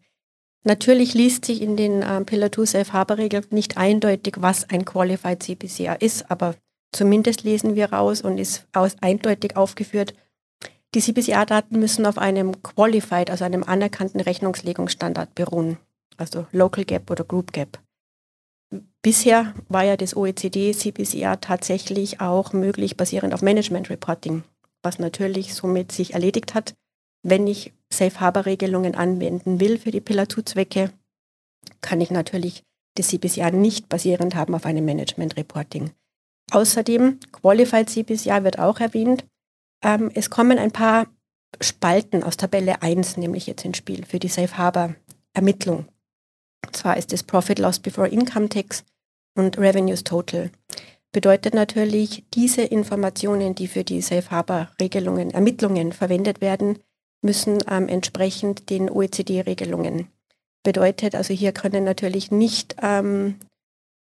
Natürlich 0.64 1.14
liest 1.14 1.44
sich 1.44 1.60
in 1.60 1.76
den 1.76 2.02
äh, 2.02 2.20
Pillar 2.24 2.52
2 2.52 2.64
Safe 2.66 2.92
Harbor 2.92 3.18
Regeln 3.18 3.44
nicht 3.50 3.76
eindeutig, 3.76 4.36
was 4.38 4.70
ein 4.70 4.84
Qualified 4.84 5.42
CBCA 5.42 5.94
ist, 5.94 6.30
aber 6.30 6.54
Zumindest 6.92 7.42
lesen 7.42 7.74
wir 7.74 7.92
raus 7.92 8.20
und 8.20 8.38
ist 8.38 8.66
aus, 8.72 8.96
eindeutig 9.00 9.56
aufgeführt, 9.56 10.14
die 10.94 11.00
CBCA-Daten 11.00 11.78
müssen 11.78 12.04
auf 12.04 12.18
einem 12.18 12.62
Qualified, 12.62 13.30
also 13.30 13.44
einem 13.44 13.64
anerkannten 13.64 14.20
Rechnungslegungsstandard 14.20 15.34
beruhen, 15.34 15.78
also 16.16 16.46
Local 16.52 16.84
Gap 16.84 17.10
oder 17.10 17.24
Group 17.24 17.52
Gap. 17.52 17.78
Bisher 19.02 19.54
war 19.68 19.84
ja 19.84 19.96
das 19.96 20.16
OECD 20.16 20.72
CBCA 20.72 21.36
tatsächlich 21.36 22.20
auch 22.20 22.52
möglich 22.52 22.96
basierend 22.96 23.34
auf 23.34 23.42
Management 23.42 23.90
Reporting, 23.90 24.44
was 24.82 24.98
natürlich 24.98 25.54
somit 25.54 25.92
sich 25.92 26.14
erledigt 26.14 26.54
hat. 26.54 26.74
Wenn 27.22 27.46
ich 27.46 27.72
Safe 27.92 28.20
Harbor 28.20 28.46
Regelungen 28.46 28.94
anwenden 28.94 29.60
will 29.60 29.78
für 29.78 29.90
die 29.90 30.00
Pillar 30.00 30.28
2 30.28 30.42
Zwecke, 30.42 30.92
kann 31.80 32.00
ich 32.00 32.10
natürlich 32.10 32.64
das 32.96 33.08
CBCA 33.08 33.50
nicht 33.50 33.88
basierend 33.88 34.34
haben 34.34 34.54
auf 34.54 34.66
einem 34.66 34.84
Management 34.84 35.36
Reporting. 35.36 35.90
Außerdem, 36.50 37.20
Qualified 37.32 37.88
CPCA 37.88 38.44
wird 38.44 38.58
auch 38.58 38.80
erwähnt. 38.80 39.24
Ähm, 39.82 40.10
es 40.14 40.30
kommen 40.30 40.58
ein 40.58 40.72
paar 40.72 41.06
Spalten 41.60 42.22
aus 42.22 42.36
Tabelle 42.36 42.82
1 42.82 43.16
nämlich 43.18 43.46
jetzt 43.46 43.64
ins 43.64 43.76
Spiel 43.76 44.04
für 44.04 44.18
die 44.18 44.28
Safe 44.28 44.56
Harbor 44.56 44.94
Ermittlung. 45.34 45.86
Zwar 46.70 46.96
ist 46.96 47.12
es 47.12 47.22
Profit 47.22 47.58
Loss 47.58 47.80
Before 47.80 48.08
Income 48.08 48.48
Tax 48.48 48.84
und 49.34 49.58
Revenues 49.58 50.04
Total. 50.04 50.50
Bedeutet 51.10 51.52
natürlich, 51.52 52.24
diese 52.32 52.62
Informationen, 52.62 53.54
die 53.54 53.68
für 53.68 53.84
die 53.84 54.00
Safe 54.00 54.30
Harbor 54.30 54.70
Regelungen, 54.80 55.30
Ermittlungen 55.30 55.92
verwendet 55.92 56.40
werden, 56.40 56.78
müssen 57.22 57.58
ähm, 57.70 57.88
entsprechend 57.88 58.70
den 58.70 58.90
OECD-Regelungen. 58.90 60.08
Bedeutet 60.62 61.14
also, 61.14 61.34
hier 61.34 61.52
können 61.52 61.84
natürlich 61.84 62.30
nicht 62.30 62.76
ähm, 62.82 63.36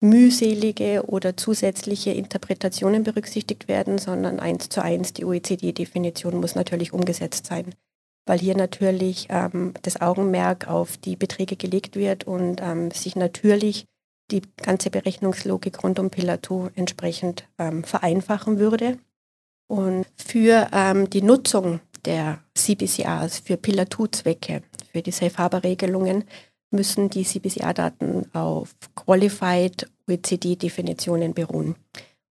mühselige 0.00 1.04
oder 1.06 1.36
zusätzliche 1.36 2.12
Interpretationen 2.12 3.02
berücksichtigt 3.02 3.68
werden, 3.68 3.98
sondern 3.98 4.40
eins 4.40 4.68
zu 4.68 4.82
eins 4.82 5.12
die 5.12 5.24
OECD-Definition 5.24 6.40
muss 6.40 6.54
natürlich 6.54 6.92
umgesetzt 6.92 7.46
sein, 7.46 7.74
weil 8.30 8.38
hier 8.38 8.56
natürlich 8.56 9.26
ähm, 9.28 9.74
das 9.82 10.00
Augenmerk 10.00 10.68
auf 10.68 10.96
die 10.96 11.16
Beträge 11.16 11.56
gelegt 11.56 11.96
wird 11.96 12.28
und 12.28 12.60
ähm, 12.62 12.92
sich 12.92 13.16
natürlich 13.16 13.86
die 14.30 14.42
ganze 14.62 14.88
Berechnungslogik 14.88 15.82
rund 15.82 15.98
um 15.98 16.10
Pillar 16.10 16.40
2 16.40 16.70
entsprechend 16.76 17.48
ähm, 17.58 17.82
vereinfachen 17.82 18.60
würde. 18.60 18.98
Und 19.66 20.06
für 20.14 20.68
ähm, 20.72 21.10
die 21.10 21.22
Nutzung 21.22 21.80
der 22.04 22.38
CBCRs 22.54 23.40
für 23.40 23.56
Pillar 23.56 23.90
2 23.90 24.06
Zwecke, 24.12 24.62
für 24.92 25.02
die 25.02 25.10
Safe 25.10 25.36
Harbor 25.36 25.64
Regelungen, 25.64 26.22
müssen 26.70 27.10
die 27.10 27.24
CBCR-Daten 27.24 28.32
auf 28.32 28.76
Qualified 28.94 29.90
OECD-Definitionen 30.08 31.34
beruhen. 31.34 31.74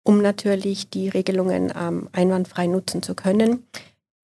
Um 0.03 0.21
natürlich 0.21 0.89
die 0.89 1.07
Regelungen 1.07 1.71
ähm, 1.73 2.09
einwandfrei 2.11 2.67
nutzen 2.67 3.01
zu 3.01 3.15
können, 3.15 3.65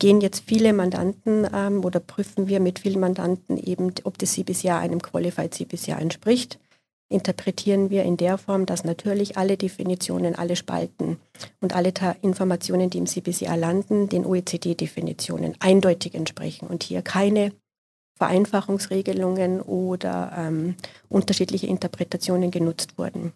gehen 0.01 0.19
jetzt 0.19 0.43
viele 0.47 0.73
Mandanten 0.73 1.47
ähm, 1.53 1.85
oder 1.85 1.99
prüfen 1.99 2.47
wir 2.47 2.59
mit 2.59 2.79
vielen 2.79 2.99
Mandanten 2.99 3.55
eben, 3.55 3.93
ob 4.03 4.17
das 4.17 4.31
CBCR 4.33 4.79
einem 4.79 4.99
Qualified 4.99 5.53
CBCR 5.53 5.99
entspricht. 5.99 6.59
Interpretieren 7.07 7.91
wir 7.91 8.01
in 8.01 8.17
der 8.17 8.39
Form, 8.39 8.65
dass 8.65 8.83
natürlich 8.83 9.37
alle 9.37 9.57
Definitionen, 9.57 10.33
alle 10.33 10.55
Spalten 10.55 11.17
und 11.59 11.75
alle 11.75 11.93
Informationen, 12.23 12.89
die 12.89 12.97
im 12.97 13.05
CBCR 13.05 13.55
landen, 13.55 14.09
den 14.09 14.25
OECD-Definitionen 14.25 15.53
eindeutig 15.59 16.15
entsprechen 16.15 16.67
und 16.67 16.81
hier 16.81 17.03
keine 17.03 17.51
Vereinfachungsregelungen 18.17 19.61
oder 19.61 20.31
ähm, 20.35 20.75
unterschiedliche 21.09 21.67
Interpretationen 21.67 22.49
genutzt 22.49 22.97
wurden. 22.97 23.33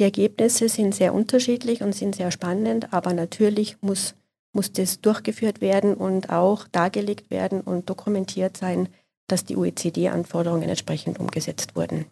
Die 0.00 0.02
Ergebnisse 0.02 0.68
sind 0.68 0.92
sehr 0.92 1.14
unterschiedlich 1.14 1.82
und 1.82 1.94
sind 1.94 2.16
sehr 2.16 2.32
spannend, 2.32 2.92
aber 2.92 3.12
natürlich 3.12 3.76
muss, 3.80 4.16
muss 4.54 4.72
das 4.72 5.00
durchgeführt 5.00 5.60
werden 5.60 5.94
und 5.94 6.30
auch 6.30 6.68
dargelegt 6.68 7.30
werden 7.30 7.60
und 7.60 7.90
dokumentiert 7.90 8.56
sein, 8.56 8.88
dass 9.26 9.44
die 9.44 9.56
OECD-Anforderungen 9.56 10.68
entsprechend 10.68 11.18
umgesetzt 11.18 11.76
wurden. 11.76 12.06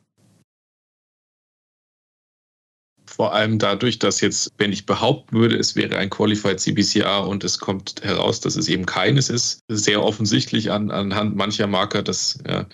Vor 3.05 3.35
allem 3.35 3.59
dadurch, 3.59 3.99
dass 3.99 4.23
jetzt, 4.23 4.53
wenn 4.57 4.73
ich 4.73 4.87
behaupten 4.87 5.37
würde, 5.37 5.57
es 5.57 5.77
wäre 5.77 5.99
ein 5.99 6.09
Qualified 6.09 6.59
CBCR 6.59 7.27
und 7.27 7.45
es 7.45 7.59
kommt 7.59 8.03
heraus, 8.03 8.41
dass 8.41 8.57
es 8.57 8.69
eben 8.69 8.87
keines 8.87 9.29
ist, 9.29 9.61
sehr 9.69 10.03
offensichtlich 10.03 10.71
an, 10.71 10.91
anhand 10.91 11.37
mancher 11.37 11.67
Marker, 11.67 12.03
dass 12.03 12.39
ja, 12.49 12.67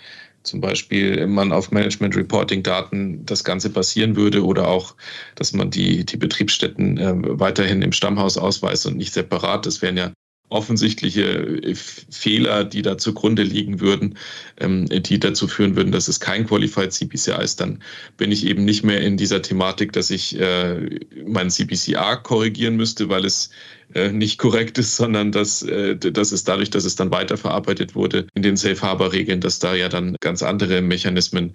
zum 0.48 0.60
Beispiel 0.60 1.26
man 1.26 1.52
auf 1.52 1.70
Management 1.70 2.16
Reporting 2.16 2.62
Daten 2.62 3.24
das 3.24 3.44
Ganze 3.44 3.70
basieren 3.70 4.16
würde 4.16 4.44
oder 4.44 4.68
auch, 4.68 4.94
dass 5.34 5.52
man 5.52 5.70
die, 5.70 6.04
die 6.04 6.16
Betriebsstätten 6.16 6.98
äh, 6.98 7.14
weiterhin 7.38 7.82
im 7.82 7.92
Stammhaus 7.92 8.36
ausweist 8.36 8.86
und 8.86 8.96
nicht 8.96 9.12
separat. 9.12 9.66
Das 9.66 9.82
wären 9.82 9.96
ja 9.96 10.12
offensichtliche 10.50 11.22
äh, 11.22 11.74
Fehler, 11.74 12.64
die 12.64 12.82
da 12.82 12.98
zugrunde 12.98 13.42
liegen 13.42 13.80
würden, 13.80 14.18
ähm, 14.58 14.86
die 14.86 15.18
dazu 15.18 15.48
führen 15.48 15.76
würden, 15.76 15.92
dass 15.92 16.08
es 16.08 16.20
kein 16.20 16.46
Qualified 16.46 16.92
CPCA 16.92 17.36
ist, 17.36 17.60
dann 17.60 17.82
bin 18.16 18.32
ich 18.32 18.46
eben 18.46 18.64
nicht 18.64 18.84
mehr 18.84 19.00
in 19.00 19.16
dieser 19.16 19.42
Thematik, 19.42 19.92
dass 19.92 20.10
ich 20.10 20.38
äh, 20.38 21.00
mein 21.26 21.50
CPCA 21.50 22.16
korrigieren 22.16 22.76
müsste, 22.76 23.08
weil 23.08 23.24
es 23.24 23.50
äh, 23.94 24.10
nicht 24.10 24.38
korrekt 24.38 24.78
ist, 24.78 24.96
sondern 24.96 25.32
dass, 25.32 25.60
dass 25.60 26.32
es 26.32 26.44
dadurch, 26.44 26.70
dass 26.70 26.84
es 26.84 26.96
dann 26.96 27.10
weiterverarbeitet 27.10 27.94
wurde 27.94 28.26
in 28.34 28.42
den 28.42 28.56
Safe 28.56 28.80
Harbor 28.82 29.12
Regeln, 29.12 29.40
dass 29.40 29.58
da 29.58 29.74
ja 29.74 29.88
dann 29.88 30.16
ganz 30.20 30.42
andere 30.42 30.82
Mechanismen 30.82 31.54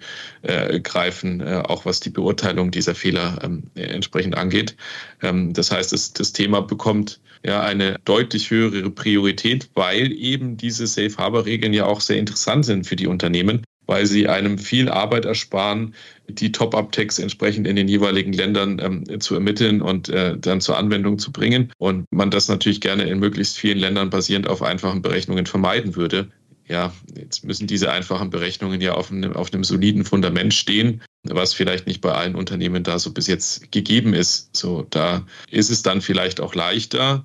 greifen, 0.82 1.42
auch 1.42 1.84
was 1.84 2.00
die 2.00 2.10
Beurteilung 2.10 2.70
dieser 2.70 2.94
Fehler 2.94 3.38
ähm, 3.42 3.64
entsprechend 3.74 4.36
angeht. 4.36 4.76
Ähm, 5.22 5.52
das 5.52 5.70
heißt, 5.70 5.92
das 5.92 6.32
Thema 6.32 6.60
bekommt 6.60 7.20
ja 7.44 7.62
eine 7.62 7.96
deutlich 8.04 8.50
höhere 8.50 8.90
Priorität, 8.90 9.70
weil 9.74 10.12
eben 10.12 10.56
diese 10.56 10.86
Safe 10.86 11.16
Harbor 11.16 11.44
Regeln 11.44 11.74
ja 11.74 11.86
auch 11.86 12.00
sehr 12.00 12.18
interessant 12.18 12.64
sind 12.64 12.86
für 12.86 12.96
die 12.96 13.06
Unternehmen 13.06 13.62
weil 13.86 14.06
sie 14.06 14.28
einem 14.28 14.58
viel 14.58 14.88
Arbeit 14.88 15.24
ersparen, 15.24 15.94
die 16.28 16.52
Top-Up-Tags 16.52 17.18
entsprechend 17.18 17.66
in 17.66 17.76
den 17.76 17.88
jeweiligen 17.88 18.32
Ländern 18.32 18.80
ähm, 18.82 19.20
zu 19.20 19.34
ermitteln 19.34 19.82
und 19.82 20.08
äh, 20.08 20.38
dann 20.38 20.60
zur 20.60 20.78
Anwendung 20.78 21.18
zu 21.18 21.32
bringen. 21.32 21.72
Und 21.78 22.06
man 22.10 22.30
das 22.30 22.48
natürlich 22.48 22.80
gerne 22.80 23.04
in 23.04 23.18
möglichst 23.18 23.58
vielen 23.58 23.78
Ländern 23.78 24.10
basierend 24.10 24.48
auf 24.48 24.62
einfachen 24.62 25.02
Berechnungen 25.02 25.46
vermeiden 25.46 25.96
würde. 25.96 26.30
Ja, 26.66 26.94
jetzt 27.14 27.44
müssen 27.44 27.66
diese 27.66 27.90
einfachen 27.92 28.30
Berechnungen 28.30 28.80
ja 28.80 28.94
auf 28.94 29.10
einem, 29.10 29.34
auf 29.34 29.52
einem 29.52 29.64
soliden 29.64 30.04
Fundament 30.04 30.54
stehen, 30.54 31.02
was 31.24 31.52
vielleicht 31.52 31.86
nicht 31.86 32.00
bei 32.00 32.12
allen 32.12 32.34
Unternehmen 32.34 32.82
da 32.82 32.98
so 32.98 33.12
bis 33.12 33.26
jetzt 33.26 33.70
gegeben 33.70 34.14
ist. 34.14 34.56
So, 34.56 34.86
da 34.88 35.26
ist 35.50 35.70
es 35.70 35.82
dann 35.82 36.00
vielleicht 36.00 36.40
auch 36.40 36.54
leichter, 36.54 37.24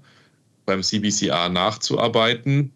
beim 0.65 0.83
CBCA 0.83 1.49
nachzuarbeiten, 1.49 2.71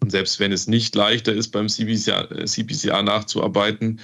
und 0.00 0.10
selbst 0.10 0.38
wenn 0.40 0.52
es 0.52 0.66
nicht 0.66 0.94
leichter 0.94 1.32
ist, 1.32 1.48
beim 1.48 1.68
CPCA, 1.68 2.28
CPCA 2.46 3.02
nachzuarbeiten, 3.02 4.00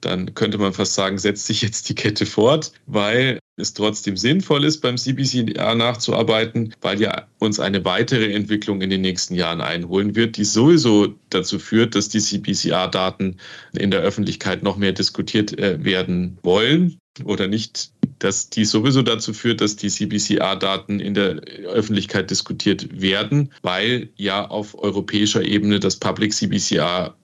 dann 0.00 0.34
könnte 0.34 0.58
man 0.58 0.72
fast 0.72 0.94
sagen, 0.94 1.18
setzt 1.18 1.46
sich 1.46 1.62
jetzt 1.62 1.88
die 1.88 1.94
Kette 1.94 2.26
fort, 2.26 2.72
weil 2.86 3.38
es 3.56 3.74
trotzdem 3.74 4.16
sinnvoll 4.16 4.64
ist, 4.64 4.80
beim 4.80 4.96
CPCA 4.96 5.74
nachzuarbeiten, 5.74 6.74
weil 6.80 7.00
ja 7.00 7.26
uns 7.38 7.60
eine 7.60 7.84
weitere 7.84 8.32
Entwicklung 8.32 8.80
in 8.80 8.90
den 8.90 9.02
nächsten 9.02 9.34
Jahren 9.34 9.60
einholen 9.60 10.16
wird, 10.16 10.36
die 10.36 10.44
sowieso 10.44 11.14
dazu 11.30 11.58
führt, 11.58 11.94
dass 11.94 12.08
die 12.08 12.20
CPCA-Daten 12.20 13.36
in 13.78 13.90
der 13.90 14.00
Öffentlichkeit 14.00 14.62
noch 14.62 14.76
mehr 14.76 14.92
diskutiert 14.92 15.58
äh, 15.58 15.84
werden 15.84 16.38
wollen 16.42 16.98
oder 17.24 17.46
nicht, 17.46 17.90
dass 18.18 18.48
die 18.48 18.64
sowieso 18.64 19.02
dazu 19.02 19.34
führt, 19.34 19.60
dass 19.60 19.76
die 19.76 19.88
CBCA-Daten 19.88 21.00
in 21.00 21.14
der 21.14 21.42
Öffentlichkeit 21.66 22.30
diskutiert 22.30 22.88
werden, 23.00 23.52
weil 23.62 24.08
ja 24.16 24.46
auf 24.48 24.78
europäischer 24.78 25.42
Ebene 25.42 25.78
das 25.78 25.96
Public 25.96 26.32
CBCA 26.32 27.14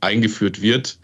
eingeführt 0.00 0.62
wird 0.62 0.98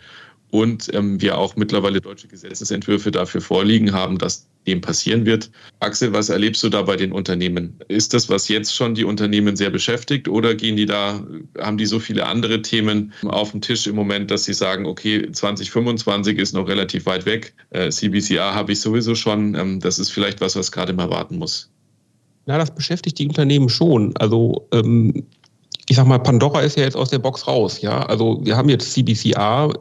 und 0.50 0.92
ähm, 0.94 1.20
wir 1.20 1.38
auch 1.38 1.56
mittlerweile 1.56 2.00
deutsche 2.00 2.28
Gesetzesentwürfe 2.28 3.10
dafür 3.10 3.40
vorliegen 3.40 3.92
haben, 3.92 4.18
dass 4.18 4.46
dem 4.68 4.80
passieren 4.80 5.26
wird. 5.26 5.50
Axel, 5.80 6.12
was 6.12 6.28
erlebst 6.28 6.62
du 6.62 6.68
da 6.68 6.82
bei 6.82 6.96
den 6.96 7.12
Unternehmen? 7.12 7.78
Ist 7.88 8.14
das, 8.14 8.28
was 8.28 8.48
jetzt 8.48 8.74
schon 8.74 8.94
die 8.94 9.04
Unternehmen 9.04 9.56
sehr 9.56 9.70
beschäftigt 9.70 10.28
oder 10.28 10.54
gehen 10.54 10.76
die 10.76 10.86
da, 10.86 11.24
haben 11.58 11.78
die 11.78 11.86
so 11.86 11.98
viele 11.98 12.26
andere 12.26 12.62
Themen 12.62 13.12
auf 13.24 13.50
dem 13.50 13.60
Tisch 13.60 13.86
im 13.86 13.96
Moment, 13.96 14.30
dass 14.30 14.44
sie 14.44 14.54
sagen, 14.54 14.86
okay, 14.86 15.30
2025 15.32 16.38
ist 16.38 16.52
noch 16.52 16.68
relativ 16.68 17.06
weit 17.06 17.26
weg, 17.26 17.54
äh, 17.70 17.90
CBCA 17.90 18.54
habe 18.54 18.72
ich 18.72 18.80
sowieso 18.80 19.14
schon, 19.14 19.54
ähm, 19.54 19.80
das 19.80 19.98
ist 19.98 20.10
vielleicht 20.10 20.40
was, 20.40 20.54
was 20.56 20.70
gerade 20.70 20.92
mal 20.92 21.10
warten 21.10 21.38
muss? 21.38 21.70
Na, 22.46 22.56
das 22.58 22.74
beschäftigt 22.74 23.18
die 23.18 23.28
Unternehmen 23.28 23.68
schon. 23.68 24.16
Also 24.16 24.66
ähm, 24.72 25.26
ich 25.88 25.96
sag 25.96 26.06
mal, 26.06 26.18
Pandora 26.18 26.60
ist 26.60 26.76
ja 26.76 26.84
jetzt 26.84 26.96
aus 26.96 27.08
der 27.08 27.18
Box 27.18 27.46
raus. 27.46 27.80
Ja, 27.80 28.02
also 28.04 28.40
wir 28.42 28.56
haben 28.56 28.68
jetzt 28.68 28.92
CBCA. 28.92 29.72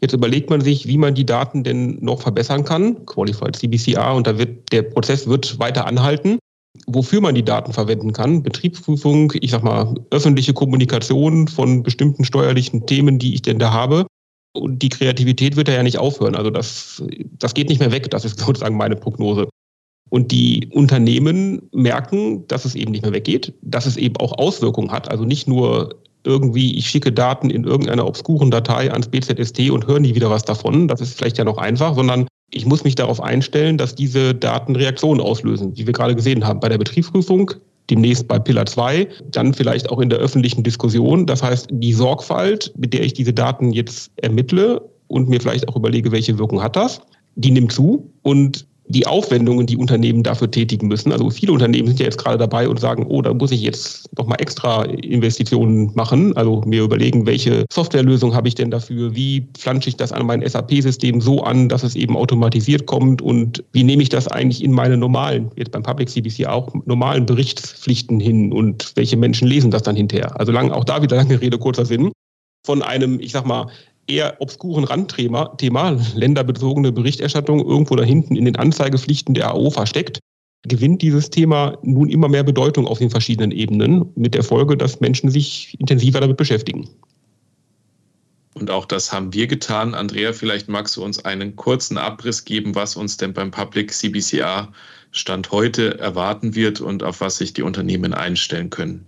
Jetzt 0.00 0.12
überlegt 0.12 0.50
man 0.50 0.60
sich, 0.60 0.86
wie 0.86 0.98
man 0.98 1.14
die 1.14 1.26
Daten 1.26 1.64
denn 1.64 1.98
noch 2.00 2.20
verbessern 2.20 2.64
kann. 2.64 3.04
Qualified 3.06 3.56
CBCA 3.56 4.12
und 4.12 4.26
da 4.26 4.38
wird 4.38 4.72
der 4.72 4.82
Prozess 4.82 5.26
wird 5.26 5.58
weiter 5.58 5.86
anhalten. 5.86 6.38
Wofür 6.86 7.20
man 7.20 7.34
die 7.34 7.44
Daten 7.44 7.72
verwenden 7.72 8.12
kann, 8.12 8.42
Betriebsprüfung, 8.42 9.32
ich 9.40 9.52
sag 9.52 9.62
mal, 9.62 9.94
öffentliche 10.10 10.52
Kommunikation 10.52 11.46
von 11.46 11.82
bestimmten 11.82 12.24
steuerlichen 12.24 12.84
Themen, 12.86 13.18
die 13.18 13.34
ich 13.34 13.42
denn 13.42 13.60
da 13.60 13.72
habe. 13.72 14.06
Und 14.56 14.82
die 14.82 14.88
Kreativität 14.88 15.56
wird 15.56 15.68
ja 15.68 15.82
nicht 15.82 15.98
aufhören. 15.98 16.34
Also 16.34 16.50
das, 16.50 17.02
das 17.38 17.54
geht 17.54 17.68
nicht 17.68 17.80
mehr 17.80 17.92
weg. 17.92 18.10
Das 18.10 18.24
ist 18.24 18.38
sozusagen 18.44 18.76
meine 18.76 18.96
Prognose. 18.96 19.48
Und 20.10 20.30
die 20.30 20.68
Unternehmen 20.72 21.68
merken, 21.72 22.46
dass 22.46 22.64
es 22.64 22.74
eben 22.74 22.92
nicht 22.92 23.02
mehr 23.02 23.12
weggeht, 23.12 23.54
dass 23.62 23.86
es 23.86 23.96
eben 23.96 24.16
auch 24.18 24.38
Auswirkungen 24.38 24.92
hat. 24.92 25.10
Also 25.10 25.24
nicht 25.24 25.48
nur 25.48 26.02
irgendwie, 26.24 26.76
ich 26.76 26.88
schicke 26.88 27.12
Daten 27.12 27.50
in 27.50 27.64
irgendeiner 27.64 28.06
obskuren 28.06 28.50
Datei 28.50 28.90
ans 28.90 29.08
BZST 29.08 29.70
und 29.70 29.86
höre 29.86 30.00
nie 30.00 30.14
wieder 30.14 30.30
was 30.30 30.44
davon. 30.44 30.88
Das 30.88 31.00
ist 31.00 31.16
vielleicht 31.16 31.38
ja 31.38 31.44
noch 31.44 31.58
einfach, 31.58 31.94
sondern 31.94 32.26
ich 32.50 32.66
muss 32.66 32.84
mich 32.84 32.94
darauf 32.94 33.20
einstellen, 33.20 33.78
dass 33.78 33.94
diese 33.94 34.34
Daten 34.34 34.76
Reaktionen 34.76 35.20
auslösen, 35.20 35.76
wie 35.76 35.86
wir 35.86 35.92
gerade 35.92 36.14
gesehen 36.14 36.46
haben 36.46 36.60
bei 36.60 36.68
der 36.68 36.78
Betriebsprüfung, 36.78 37.50
demnächst 37.90 38.28
bei 38.28 38.38
Pillar 38.38 38.66
2, 38.66 39.08
dann 39.30 39.52
vielleicht 39.52 39.90
auch 39.90 40.00
in 40.00 40.08
der 40.08 40.18
öffentlichen 40.18 40.62
Diskussion. 40.62 41.26
Das 41.26 41.42
heißt, 41.42 41.68
die 41.70 41.92
Sorgfalt, 41.92 42.72
mit 42.76 42.94
der 42.94 43.02
ich 43.02 43.12
diese 43.12 43.32
Daten 43.32 43.72
jetzt 43.72 44.10
ermittle 44.16 44.88
und 45.08 45.28
mir 45.28 45.40
vielleicht 45.40 45.68
auch 45.68 45.76
überlege, 45.76 46.12
welche 46.12 46.38
Wirkung 46.38 46.62
hat 46.62 46.76
das, 46.76 47.00
die 47.34 47.50
nimmt 47.50 47.72
zu. 47.72 48.10
Und 48.22 48.66
die 48.86 49.06
Aufwendungen, 49.06 49.66
die 49.66 49.76
Unternehmen 49.76 50.22
dafür 50.22 50.50
tätigen 50.50 50.88
müssen. 50.88 51.10
Also 51.10 51.30
viele 51.30 51.52
Unternehmen 51.52 51.88
sind 51.88 52.00
ja 52.00 52.04
jetzt 52.04 52.18
gerade 52.18 52.36
dabei 52.36 52.68
und 52.68 52.78
sagen, 52.78 53.06
oh, 53.08 53.22
da 53.22 53.32
muss 53.32 53.50
ich 53.50 53.62
jetzt 53.62 54.14
nochmal 54.16 54.40
extra 54.40 54.84
Investitionen 54.84 55.90
machen. 55.94 56.36
Also 56.36 56.62
mir 56.66 56.82
überlegen, 56.82 57.26
welche 57.26 57.64
Softwarelösung 57.72 58.34
habe 58.34 58.48
ich 58.48 58.54
denn 58.54 58.70
dafür? 58.70 59.16
Wie 59.16 59.46
pflanze 59.54 59.88
ich 59.88 59.96
das 59.96 60.12
an 60.12 60.26
mein 60.26 60.46
SAP-System 60.46 61.20
so 61.20 61.42
an, 61.42 61.68
dass 61.68 61.82
es 61.82 61.96
eben 61.96 62.16
automatisiert 62.16 62.84
kommt? 62.84 63.22
Und 63.22 63.64
wie 63.72 63.84
nehme 63.84 64.02
ich 64.02 64.10
das 64.10 64.28
eigentlich 64.28 64.62
in 64.62 64.72
meine 64.72 64.98
normalen, 64.98 65.50
jetzt 65.56 65.72
beim 65.72 65.82
Public 65.82 66.10
CBC 66.10 66.46
auch, 66.46 66.72
normalen 66.84 67.24
Berichtspflichten 67.24 68.20
hin? 68.20 68.52
Und 68.52 68.92
welche 68.96 69.16
Menschen 69.16 69.48
lesen 69.48 69.70
das 69.70 69.82
dann 69.82 69.96
hinterher? 69.96 70.38
Also 70.38 70.52
lang, 70.52 70.70
auch 70.70 70.84
da 70.84 71.00
wieder 71.00 71.16
lange 71.16 71.40
Rede, 71.40 71.56
kurzer 71.58 71.86
Sinn. 71.86 72.12
Von 72.66 72.82
einem, 72.82 73.20
ich 73.20 73.32
sag 73.32 73.46
mal, 73.46 73.66
eher 74.06 74.36
obskuren 74.40 74.84
Randthema, 74.84 75.54
Thema, 75.56 75.98
länderbezogene 76.14 76.92
Berichterstattung 76.92 77.64
irgendwo 77.64 77.96
da 77.96 78.04
hinten 78.04 78.36
in 78.36 78.44
den 78.44 78.56
Anzeigepflichten 78.56 79.34
der 79.34 79.50
AO 79.50 79.70
versteckt, 79.70 80.18
gewinnt 80.62 81.02
dieses 81.02 81.30
Thema 81.30 81.78
nun 81.82 82.08
immer 82.08 82.28
mehr 82.28 82.42
Bedeutung 82.42 82.86
auf 82.86 82.98
den 82.98 83.10
verschiedenen 83.10 83.50
Ebenen, 83.50 84.10
mit 84.14 84.34
der 84.34 84.42
Folge, 84.42 84.76
dass 84.76 85.00
Menschen 85.00 85.30
sich 85.30 85.76
intensiver 85.78 86.20
damit 86.20 86.36
beschäftigen. 86.36 86.88
Und 88.54 88.70
auch 88.70 88.86
das 88.86 89.12
haben 89.12 89.34
wir 89.34 89.46
getan. 89.48 89.94
Andrea, 89.94 90.32
vielleicht 90.32 90.68
magst 90.68 90.96
du 90.96 91.04
uns 91.04 91.24
einen 91.24 91.56
kurzen 91.56 91.98
Abriss 91.98 92.44
geben, 92.44 92.74
was 92.74 92.96
uns 92.96 93.16
denn 93.16 93.32
beim 93.32 93.50
Public 93.50 93.92
CBCR 93.92 94.72
Stand 95.10 95.50
heute 95.50 95.98
erwarten 95.98 96.54
wird 96.54 96.80
und 96.80 97.02
auf 97.02 97.20
was 97.20 97.38
sich 97.38 97.52
die 97.52 97.62
Unternehmen 97.62 98.14
einstellen 98.14 98.70
können. 98.70 99.06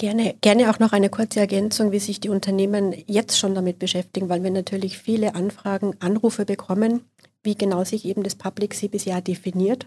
Gerne, 0.00 0.34
gerne 0.40 0.70
auch 0.70 0.78
noch 0.78 0.92
eine 0.92 1.10
kurze 1.10 1.40
Ergänzung, 1.40 1.92
wie 1.92 1.98
sich 1.98 2.20
die 2.20 2.30
Unternehmen 2.30 2.94
jetzt 3.06 3.38
schon 3.38 3.54
damit 3.54 3.78
beschäftigen, 3.78 4.30
weil 4.30 4.42
wir 4.42 4.50
natürlich 4.50 4.96
viele 4.96 5.34
Anfragen, 5.34 5.94
Anrufe 6.00 6.46
bekommen, 6.46 7.04
wie 7.42 7.54
genau 7.54 7.84
sich 7.84 8.06
eben 8.06 8.22
das 8.22 8.34
Public 8.34 8.72
CBCR 8.72 9.20
definiert, 9.20 9.86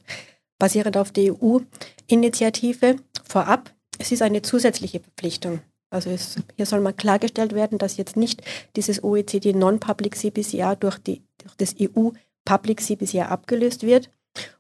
basierend 0.60 0.98
auf 0.98 1.12
der 1.12 1.34
EU-Initiative. 1.34 2.98
Vorab, 3.28 3.74
es 3.98 4.12
ist 4.12 4.22
eine 4.22 4.44
zusätzliche 4.44 5.00
Verpflichtung. 5.00 5.62
Also 5.90 6.12
es, 6.12 6.36
hier 6.58 6.68
soll 6.68 6.82
mal 6.82 6.94
klargestellt 6.94 7.56
werden, 7.56 7.80
dass 7.80 7.98
jetzt 7.98 8.16
nicht 8.16 8.44
dieses 8.76 9.04
OECD 9.04 9.54
Non-Public 9.54 10.16
CBCR 10.16 10.76
durch, 10.76 11.00
die, 11.00 11.24
durch 11.40 11.56
das 11.56 11.76
EU 11.82 12.10
Public 12.46 12.82
CBCR 12.82 13.32
abgelöst 13.32 13.82
wird 13.82 14.12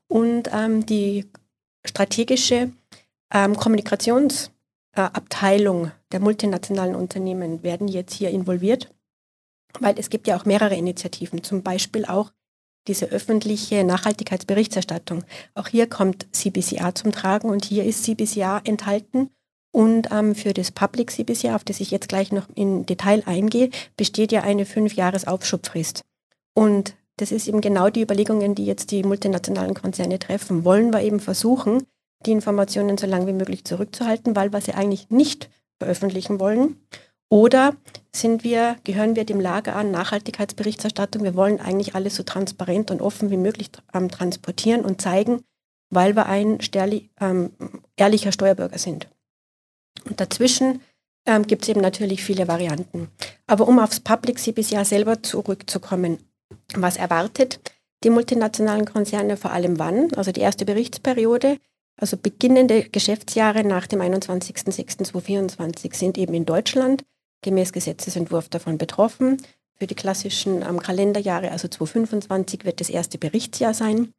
und 0.08 0.50
ähm, 0.52 0.84
die 0.88 1.30
strategische 1.86 2.72
ähm, 3.32 3.56
Kommunikationsabteilung 3.56 4.53
äh, 4.96 5.10
der 6.12 6.20
multinationalen 6.20 6.96
Unternehmen 6.96 7.64
werden 7.64 7.88
jetzt 7.88 8.14
hier 8.14 8.30
involviert, 8.30 8.94
weil 9.80 9.98
es 9.98 10.10
gibt 10.10 10.28
ja 10.28 10.38
auch 10.38 10.46
mehrere 10.46 10.76
Initiativen, 10.76 11.44
zum 11.44 11.64
Beispiel 11.64 12.06
auch 12.06 12.32
diese 12.88 13.06
öffentliche 13.08 13.84
Nachhaltigkeitsberichterstattung. 13.84 15.24
Auch 15.56 15.68
hier 15.68 15.88
kommt 15.88 16.28
CBCR 16.36 16.94
zum 16.96 17.12
Tragen 17.12 17.50
und 17.50 17.66
hier 17.66 17.86
ist 17.86 18.04
CBCR 18.04 18.62
enthalten 18.66 19.30
und 19.74 20.10
ähm, 20.12 20.36
für 20.36 20.54
das 20.54 20.72
Public 20.72 21.10
CBCR, 21.10 21.56
auf 21.56 21.64
das 21.64 21.80
ich 21.80 21.90
jetzt 21.90 22.08
gleich 22.08 22.32
noch 22.32 22.48
in 22.54 22.86
Detail 22.86 23.24
eingehe, 23.26 23.72
besteht 23.98 24.32
ja 24.32 24.42
eine 24.42 24.66
fünf 24.66 24.94
Jahres 24.94 25.26
Aufschubfrist. 25.26 26.02
Und 26.54 26.96
das 27.18 27.32
ist 27.32 27.48
eben 27.48 27.62
genau 27.62 27.90
die 27.90 28.02
Überlegungen, 28.02 28.54
die 28.54 28.66
jetzt 28.66 28.92
die 28.92 29.04
multinationalen 29.04 29.74
Konzerne 29.74 30.20
treffen. 30.20 30.64
Wollen 30.64 30.94
wir 30.94 31.02
eben 31.02 31.20
versuchen, 31.20 31.84
die 32.26 32.32
Informationen 32.32 32.98
so 32.98 33.08
lange 33.08 33.28
wie 33.28 33.34
möglich 33.34 33.66
zurückzuhalten, 33.66 34.36
weil 34.36 34.52
wir 34.52 34.62
sie 34.62 34.74
eigentlich 34.74 35.10
nicht 35.10 35.50
veröffentlichen 35.80 36.40
wollen? 36.40 36.78
Oder 37.30 37.76
sind 38.16 38.44
wir, 38.44 38.76
gehören 38.84 39.16
wir 39.16 39.26
dem 39.26 39.40
Lager 39.40 39.76
an 39.76 39.90
Nachhaltigkeitsberichterstattung? 39.92 41.24
Wir 41.24 41.36
wollen 41.36 41.60
eigentlich 41.60 41.96
alles 41.96 42.16
so 42.16 42.24
transparent 42.24 42.92
und 42.92 43.02
offen 43.02 43.32
wie 43.32 43.38
möglich 43.38 43.72
ähm, 43.94 44.12
transportieren 44.12 44.86
und 44.86 45.02
zeigen, 45.02 45.42
weil 45.90 46.16
wir 46.16 46.28
ein 46.28 46.60
ähm, 47.20 47.52
ehrlicher 47.98 48.32
Steuerbürger 48.32 48.78
sind. 48.78 49.08
Und 50.06 50.20
dazwischen 50.20 50.82
ähm, 51.26 51.48
gibt 51.48 51.64
es 51.64 51.70
eben 51.70 51.82
natürlich 51.82 52.24
viele 52.24 52.48
Varianten. 52.48 53.10
Aber 53.48 53.68
um 53.68 53.80
aufs 53.80 54.00
Public 54.00 54.40
CBCR 54.40 54.86
selber 54.86 55.24
zurückzukommen, 55.24 56.20
was 56.76 56.98
erwartet 56.98 57.60
die 58.04 58.10
multinationalen 58.10 58.86
Konzerne 58.86 59.38
vor 59.38 59.52
allem 59.52 59.80
wann? 59.80 60.14
Also 60.16 60.32
die 60.32 60.42
erste 60.42 60.66
Berichtsperiode, 60.66 61.58
also 61.98 62.18
beginnende 62.18 62.84
Geschäftsjahre 62.90 63.64
nach 63.64 63.88
dem 63.88 64.02
21.06.2024 64.02 65.96
sind 65.96 66.18
eben 66.18 66.34
in 66.34 66.46
Deutschland 66.46 67.04
gemäß 67.42 67.72
Gesetzesentwurf 67.72 68.50
davon 68.50 68.78
betroffen. 68.78 69.38
Für 69.76 69.88
die 69.88 69.96
klassischen 69.96 70.62
ähm, 70.62 70.80
Kalenderjahre, 70.80 71.52
also 71.52 71.68
2025, 71.68 72.66
wird 72.66 72.80
das 72.80 72.90
erste 72.90 73.18
Berichtsjahr 73.18 73.74
sein, 73.74 74.14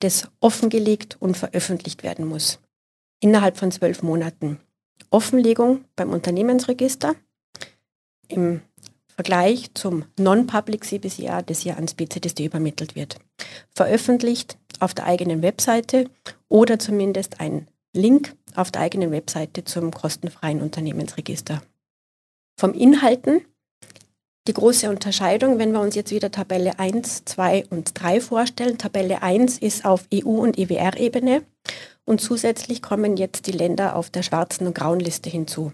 das 0.00 0.28
offengelegt 0.40 1.16
und 1.20 1.36
veröffentlicht 1.36 2.02
werden 2.02 2.26
muss. 2.26 2.58
Innerhalb 3.20 3.58
von 3.58 3.70
zwölf 3.70 4.02
Monaten. 4.02 4.58
Offenlegung 5.10 5.84
beim 5.96 6.10
Unternehmensregister 6.10 7.14
im 8.28 8.62
Vergleich 9.14 9.74
zum 9.74 10.04
Non-Public 10.18 10.84
CBCR, 10.84 11.42
das 11.42 11.60
hier 11.60 11.74
ans 11.74 11.94
BZSD 11.94 12.46
übermittelt 12.46 12.94
wird. 12.94 13.18
Veröffentlicht 13.74 14.56
auf 14.78 14.94
der 14.94 15.04
eigenen 15.04 15.42
Webseite 15.42 16.08
oder 16.50 16.78
zumindest 16.78 17.40
ein 17.40 17.66
Link 17.94 18.36
auf 18.54 18.70
der 18.70 18.82
eigenen 18.82 19.10
Webseite 19.10 19.64
zum 19.64 19.90
kostenfreien 19.90 20.60
Unternehmensregister. 20.60 21.62
Vom 22.58 22.74
Inhalten 22.74 23.40
die 24.46 24.54
große 24.54 24.88
Unterscheidung, 24.88 25.58
wenn 25.58 25.72
wir 25.72 25.80
uns 25.80 25.94
jetzt 25.94 26.12
wieder 26.12 26.30
Tabelle 26.30 26.78
1, 26.78 27.24
2 27.24 27.66
und 27.70 27.92
3 27.94 28.20
vorstellen. 28.20 28.78
Tabelle 28.78 29.22
1 29.22 29.58
ist 29.58 29.84
auf 29.84 30.06
EU- 30.12 30.40
und 30.40 30.58
EWR-Ebene 30.58 31.42
und 32.04 32.20
zusätzlich 32.20 32.82
kommen 32.82 33.16
jetzt 33.16 33.46
die 33.46 33.52
Länder 33.52 33.94
auf 33.96 34.10
der 34.10 34.22
schwarzen 34.22 34.66
und 34.66 34.74
grauen 34.74 35.00
Liste 35.00 35.30
hinzu. 35.30 35.72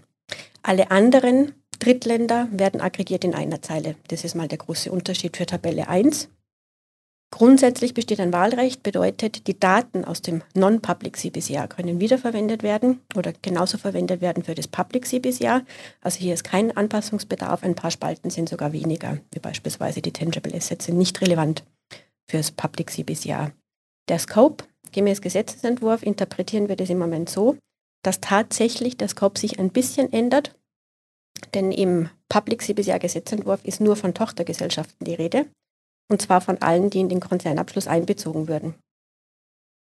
Alle 0.63 0.91
anderen 0.91 1.53
Drittländer 1.79 2.49
werden 2.51 2.81
aggregiert 2.81 3.25
in 3.25 3.35
einer 3.35 3.63
Zeile. 3.63 3.95
Das 4.09 4.25
ist 4.25 4.35
mal 4.35 4.49
der 4.49 4.59
große 4.59 4.91
Unterschied 4.91 5.37
für 5.37 5.47
Tabelle 5.47 5.89
1. 5.89 6.29
Grundsätzlich 7.37 7.93
besteht 7.93 8.19
ein 8.19 8.33
Wahlrecht, 8.33 8.83
bedeutet, 8.83 9.47
die 9.47 9.61
Daten 9.61 10.07
aus 10.07 10.23
dem 10.23 10.41
Non-Public 10.55 11.19
CBCR 11.19 11.69
können 11.69 12.01
wiederverwendet 12.01 12.63
werden 12.63 13.03
oder 13.15 13.35
genauso 13.43 13.77
verwendet 13.77 14.23
werden 14.23 14.43
für 14.43 14.55
das 14.55 14.67
Public 14.67 15.07
CBCR. 15.07 15.63
Also 16.01 16.19
hier 16.19 16.33
ist 16.33 16.45
kein 16.45 16.75
Anpassungsbedarf, 16.75 17.63
ein 17.63 17.75
paar 17.75 17.91
Spalten 17.91 18.31
sind 18.31 18.49
sogar 18.49 18.73
weniger, 18.73 19.19
wie 19.35 19.39
beispielsweise 19.39 20.01
die 20.01 20.15
Tangible 20.15 20.55
Assets 20.55 20.87
sind 20.87 20.97
nicht 20.97 21.21
relevant 21.21 21.63
für 22.27 22.39
das 22.39 22.53
Public 22.53 22.91
CBCR. 22.91 23.53
Der 24.09 24.19
Scope 24.19 24.65
Gemäß 24.93 25.21
Gesetzesentwurf 25.21 26.03
interpretieren 26.05 26.71
wir 26.71 26.77
das 26.77 26.89
im 26.89 26.99
Moment 26.99 27.29
so, 27.29 27.59
dass 28.03 28.23
tatsächlich 28.23 28.97
der 28.97 29.09
Scope 29.09 29.39
sich 29.39 29.59
ein 29.59 29.69
bisschen 29.69 30.11
ändert, 30.11 30.55
denn 31.53 31.71
im 31.71 32.09
Public 32.31 32.63
CBCR 32.63 32.99
Gesetzentwurf 32.99 33.63
ist 33.63 33.83
nur 33.83 33.97
von 33.97 34.15
Tochtergesellschaften 34.15 35.05
die 35.05 35.17
Rede, 35.17 35.45
und 36.09 36.23
zwar 36.23 36.41
von 36.41 36.61
allen, 36.63 36.91
die 36.91 37.01
in 37.01 37.09
den 37.09 37.21
Konzernabschluss 37.21 37.87
einbezogen 37.87 38.49
würden. 38.49 38.75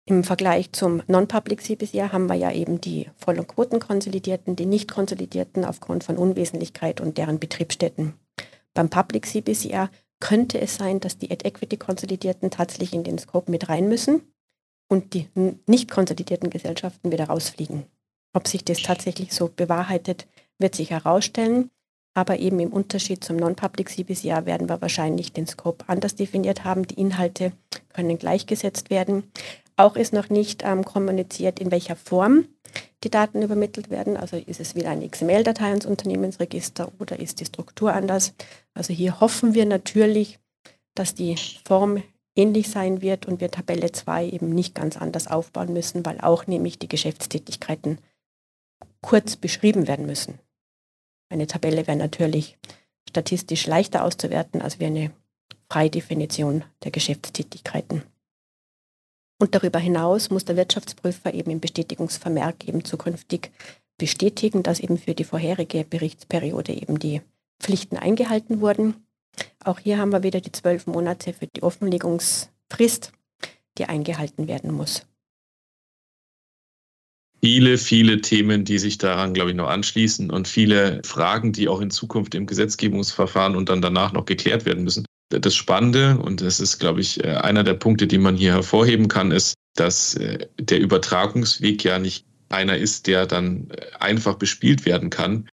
Im 0.05 0.25
Vergleich 0.25 0.73
zum 0.73 1.01
Non-Public 1.07 1.61
CBCR 1.61 2.11
haben 2.11 2.27
wir 2.27 2.35
ja 2.35 2.51
eben 2.51 2.81
die 2.81 3.09
Voll- 3.15 3.39
und 3.39 3.47
Quotenkonsolidierten, 3.47 4.57
die 4.57 4.65
nicht 4.65 4.91
konsolidierten 4.91 5.63
aufgrund 5.63 6.03
von 6.03 6.17
Unwesentlichkeit 6.17 6.99
und 6.99 7.17
deren 7.17 7.39
Betriebsstätten. 7.39 8.13
Beim 8.73 8.89
Public 8.89 9.25
CBCR 9.25 9.89
könnte 10.19 10.59
es 10.59 10.75
sein, 10.75 10.99
dass 10.99 11.17
die 11.17 11.31
Ad-Equity-Konsolidierten 11.31 12.51
tatsächlich 12.51 12.93
in 12.93 13.03
den 13.03 13.17
Scope 13.17 13.49
mit 13.49 13.69
rein 13.69 13.87
müssen 13.87 14.33
und 14.89 15.13
die 15.13 15.29
nicht 15.67 15.89
konsolidierten 15.89 16.49
Gesellschaften 16.49 17.11
wieder 17.11 17.25
rausfliegen. 17.25 17.85
Ob 18.33 18.47
sich 18.47 18.65
das 18.65 18.81
tatsächlich 18.81 19.33
so 19.33 19.49
bewahrheitet, 19.53 20.27
wird 20.57 20.75
sich 20.75 20.89
herausstellen. 20.89 21.69
Aber 22.13 22.39
eben 22.39 22.59
im 22.59 22.71
Unterschied 22.71 23.23
zum 23.23 23.37
Non-Public 23.37 23.89
CBCR 23.89 24.45
werden 24.45 24.69
wir 24.69 24.81
wahrscheinlich 24.81 25.33
den 25.33 25.47
Scope 25.47 25.85
anders 25.87 26.15
definiert 26.15 26.63
haben. 26.63 26.87
Die 26.87 26.99
Inhalte 26.99 27.53
können 27.93 28.17
gleichgesetzt 28.17 28.89
werden. 28.89 29.23
Auch 29.75 29.95
ist 29.95 30.13
noch 30.13 30.29
nicht 30.29 30.63
ähm, 30.63 30.85
kommuniziert, 30.85 31.59
in 31.59 31.71
welcher 31.71 31.95
Form 31.95 32.45
die 33.03 33.09
Daten 33.09 33.41
übermittelt 33.41 33.89
werden. 33.89 34.17
Also 34.17 34.37
ist 34.37 34.59
es 34.59 34.75
wieder 34.75 34.89
eine 34.89 35.07
XML-Datei 35.09 35.71
ins 35.71 35.85
Unternehmensregister 35.85 36.91
oder 36.99 37.19
ist 37.19 37.39
die 37.39 37.45
Struktur 37.45 37.93
anders? 37.93 38.33
Also 38.73 38.93
hier 38.93 39.19
hoffen 39.19 39.53
wir 39.53 39.65
natürlich, 39.65 40.39
dass 40.95 41.15
die 41.15 41.35
Form 41.65 42.03
ähnlich 42.35 42.69
sein 42.69 43.01
wird 43.01 43.25
und 43.25 43.41
wir 43.41 43.51
Tabelle 43.51 43.91
2 43.91 44.27
eben 44.27 44.49
nicht 44.49 44.75
ganz 44.75 44.97
anders 44.97 45.27
aufbauen 45.27 45.73
müssen, 45.73 46.05
weil 46.05 46.19
auch 46.21 46.47
nämlich 46.47 46.79
die 46.79 46.87
Geschäftstätigkeiten 46.87 47.99
kurz 49.01 49.35
beschrieben 49.35 49.87
werden 49.87 50.05
müssen. 50.05 50.39
Eine 51.33 51.47
Tabelle 51.47 51.87
wäre 51.87 51.97
natürlich 51.97 52.57
statistisch 53.09 53.67
leichter 53.67 54.03
auszuwerten 54.03 54.61
als 54.61 54.79
wie 54.79 54.85
eine 54.85 55.11
Freidefinition 55.69 56.63
der 56.83 56.91
Geschäftstätigkeiten. 56.91 58.03
Und 59.39 59.55
darüber 59.55 59.79
hinaus 59.79 60.29
muss 60.29 60.45
der 60.45 60.55
Wirtschaftsprüfer 60.55 61.33
eben 61.33 61.51
im 61.51 61.59
Bestätigungsvermerk 61.59 62.67
eben 62.67 62.85
zukünftig 62.85 63.51
bestätigen, 63.97 64.63
dass 64.63 64.79
eben 64.79 64.97
für 64.97 65.15
die 65.15 65.23
vorherige 65.25 65.83
Berichtsperiode 65.83 66.73
eben 66.73 66.99
die 66.99 67.21
Pflichten 67.59 67.97
eingehalten 67.97 68.61
wurden 68.61 69.03
auch 69.63 69.79
hier 69.79 69.97
haben 69.97 70.11
wir 70.11 70.23
wieder 70.23 70.41
die 70.41 70.51
zwölf 70.51 70.87
Monate 70.87 71.33
für 71.33 71.47
die 71.47 71.63
Offenlegungsfrist, 71.63 73.11
die 73.77 73.85
eingehalten 73.85 74.47
werden 74.47 74.71
muss. 74.71 75.05
Viele, 77.43 77.77
viele 77.77 78.21
Themen, 78.21 78.63
die 78.63 78.79
sich 78.79 78.97
daran, 78.99 79.33
glaube 79.33 79.49
ich, 79.49 79.55
noch 79.57 79.67
anschließen 79.67 80.31
und 80.31 80.47
viele 80.47 81.01
Fragen, 81.03 81.51
die 81.51 81.67
auch 81.67 81.81
in 81.81 81.91
Zukunft 81.91 82.35
im 82.35 82.45
Gesetzgebungsverfahren 82.45 83.57
und 83.57 83.67
dann 83.67 83.81
danach 83.81 84.13
noch 84.13 84.23
geklärt 84.23 84.65
werden 84.65 84.85
müssen. 84.85 85.05
Das 85.27 85.53
Spannende, 85.53 86.17
und 86.19 86.39
das 86.39 86.61
ist, 86.61 86.79
glaube 86.79 87.01
ich, 87.01 87.21
äh, 87.21 87.35
einer 87.35 87.65
der 87.65 87.73
Punkte, 87.73 88.07
die 88.07 88.17
man 88.17 88.37
hier 88.37 88.53
hervorheben 88.53 89.09
kann, 89.09 89.31
ist, 89.31 89.55
dass 89.75 90.15
äh, 90.15 90.47
der 90.57 90.79
Übertragungsweg 90.79 91.83
ja 91.83 91.99
nicht 91.99 92.25
einer 92.47 92.77
ist, 92.77 93.07
der 93.07 93.25
dann 93.25 93.69
äh, 93.71 93.87
einfach 93.99 94.35
bespielt 94.35 94.85
werden 94.85 95.09
kann, 95.09 95.49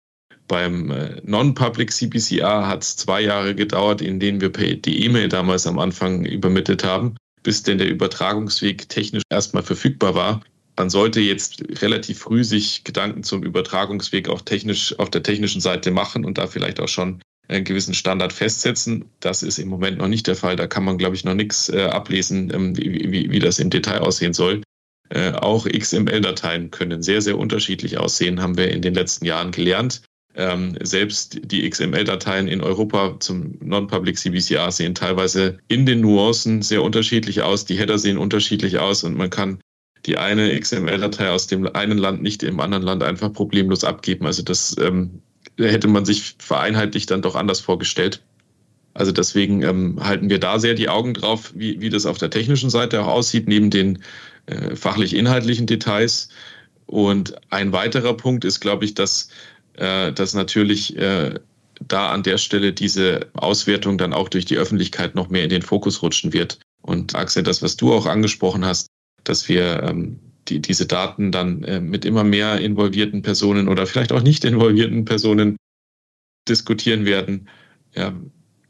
Beim 0.47 0.93
Non-Public 1.23 1.91
CBCR 1.91 2.67
hat 2.67 2.83
es 2.83 2.97
zwei 2.97 3.21
Jahre 3.21 3.55
gedauert, 3.55 4.01
in 4.01 4.19
denen 4.19 4.41
wir 4.41 4.49
die 4.49 5.03
E-Mail 5.03 5.27
damals 5.27 5.65
am 5.65 5.79
Anfang 5.79 6.23
übermittelt 6.23 6.83
haben, 6.83 7.15
bis 7.41 7.63
denn 7.63 7.79
der 7.79 7.89
Übertragungsweg 7.89 8.87
technisch 8.87 9.23
erstmal 9.31 9.63
verfügbar 9.63 10.13
war. 10.13 10.41
Man 10.77 10.89
sollte 10.89 11.21
jetzt 11.21 11.63
relativ 11.81 12.19
früh 12.19 12.43
sich 12.43 12.83
Gedanken 12.83 13.23
zum 13.23 13.43
Übertragungsweg 13.43 14.29
auch 14.29 14.41
technisch 14.41 14.97
auf 14.99 15.09
der 15.09 15.23
technischen 15.23 15.61
Seite 15.61 15.91
machen 15.91 16.25
und 16.25 16.37
da 16.37 16.47
vielleicht 16.47 16.79
auch 16.79 16.89
schon 16.89 17.21
einen 17.47 17.63
gewissen 17.63 17.93
Standard 17.93 18.33
festsetzen. 18.33 19.05
Das 19.19 19.43
ist 19.43 19.59
im 19.59 19.69
Moment 19.69 19.99
noch 19.99 20.07
nicht 20.07 20.27
der 20.27 20.35
Fall. 20.35 20.55
Da 20.55 20.67
kann 20.67 20.83
man, 20.83 20.97
glaube 20.97 21.15
ich, 21.15 21.23
noch 21.23 21.35
nichts 21.35 21.69
äh, 21.69 21.83
ablesen, 21.83 22.51
ähm, 22.53 22.77
wie, 22.77 23.11
wie, 23.11 23.31
wie, 23.31 23.39
das 23.39 23.59
im 23.59 23.69
Detail 23.69 23.99
aussehen 23.99 24.33
soll. 24.33 24.61
Äh, 25.09 25.31
auch 25.33 25.67
XML-Dateien 25.67 26.71
können 26.71 27.03
sehr, 27.03 27.21
sehr 27.21 27.37
unterschiedlich 27.37 27.97
aussehen, 27.97 28.41
haben 28.41 28.57
wir 28.57 28.71
in 28.71 28.81
den 28.81 28.95
letzten 28.95 29.25
Jahren 29.25 29.51
gelernt. 29.51 30.01
Ähm, 30.37 30.75
selbst 30.81 31.39
die 31.43 31.69
XML-Dateien 31.69 32.47
in 32.47 32.61
Europa 32.61 33.17
zum 33.19 33.57
Non-Public 33.61 34.17
CBCR 34.17 34.71
sehen 34.71 34.95
teilweise 34.95 35.59
in 35.67 35.85
den 35.85 36.01
Nuancen 36.01 36.61
sehr 36.61 36.83
unterschiedlich 36.83 37.41
aus. 37.41 37.65
Die 37.65 37.77
Header 37.77 37.97
sehen 37.97 38.17
unterschiedlich 38.17 38.79
aus 38.79 39.03
und 39.03 39.15
man 39.15 39.29
kann 39.29 39.59
die 40.05 40.17
eine 40.17 40.57
XML-Datei 40.59 41.29
aus 41.29 41.47
dem 41.47 41.67
einen 41.75 41.97
Land 41.97 42.21
nicht 42.21 42.43
im 42.43 42.59
anderen 42.59 42.83
Land 42.83 43.03
einfach 43.03 43.31
problemlos 43.33 43.83
abgeben. 43.83 44.25
Also 44.25 44.43
das 44.43 44.75
ähm, 44.79 45.21
hätte 45.57 45.87
man 45.87 46.05
sich 46.05 46.35
vereinheitlicht 46.39 47.11
dann 47.11 47.21
doch 47.21 47.35
anders 47.35 47.59
vorgestellt. 47.59 48.21
Also 48.93 49.11
deswegen 49.11 49.61
ähm, 49.63 49.99
halten 50.01 50.29
wir 50.29 50.39
da 50.39 50.57
sehr 50.57 50.73
die 50.73 50.89
Augen 50.89 51.13
drauf, 51.13 51.51
wie, 51.55 51.81
wie 51.81 51.89
das 51.89 52.05
auf 52.05 52.17
der 52.17 52.29
technischen 52.29 52.69
Seite 52.69 53.01
auch 53.01 53.07
aussieht, 53.07 53.47
neben 53.47 53.69
den 53.69 53.99
äh, 54.45 54.75
fachlich-inhaltlichen 54.75 55.65
Details. 55.65 56.29
Und 56.85 57.35
ein 57.49 57.73
weiterer 57.73 58.15
Punkt 58.15 58.45
ist, 58.45 58.59
glaube 58.59 58.85
ich, 58.85 58.93
dass, 58.93 59.29
äh, 59.73 60.13
dass 60.13 60.33
natürlich 60.33 60.95
äh, 60.97 61.39
da 61.85 62.11
an 62.11 62.23
der 62.23 62.37
Stelle 62.37 62.71
diese 62.71 63.27
Auswertung 63.33 63.97
dann 63.97 64.13
auch 64.13 64.29
durch 64.29 64.45
die 64.45 64.57
Öffentlichkeit 64.57 65.15
noch 65.15 65.29
mehr 65.29 65.43
in 65.43 65.49
den 65.49 65.61
Fokus 65.61 66.01
rutschen 66.01 66.31
wird. 66.31 66.59
Und 66.81 67.15
Axel, 67.15 67.43
das, 67.43 67.61
was 67.61 67.75
du 67.75 67.93
auch 67.93 68.05
angesprochen 68.05 68.63
hast, 68.63 68.87
dass 69.25 69.49
wir 69.49 69.83
ähm, 69.83 70.19
die, 70.47 70.61
diese 70.61 70.85
Daten 70.85 71.31
dann 71.31 71.63
äh, 71.63 71.81
mit 71.81 72.05
immer 72.05 72.23
mehr 72.23 72.59
involvierten 72.59 73.21
Personen 73.21 73.67
oder 73.67 73.85
vielleicht 73.85 74.11
auch 74.11 74.21
nicht 74.21 74.45
involvierten 74.45 75.05
Personen 75.05 75.57
diskutieren 76.47 77.05
werden. 77.05 77.49
Ja, 77.95 78.13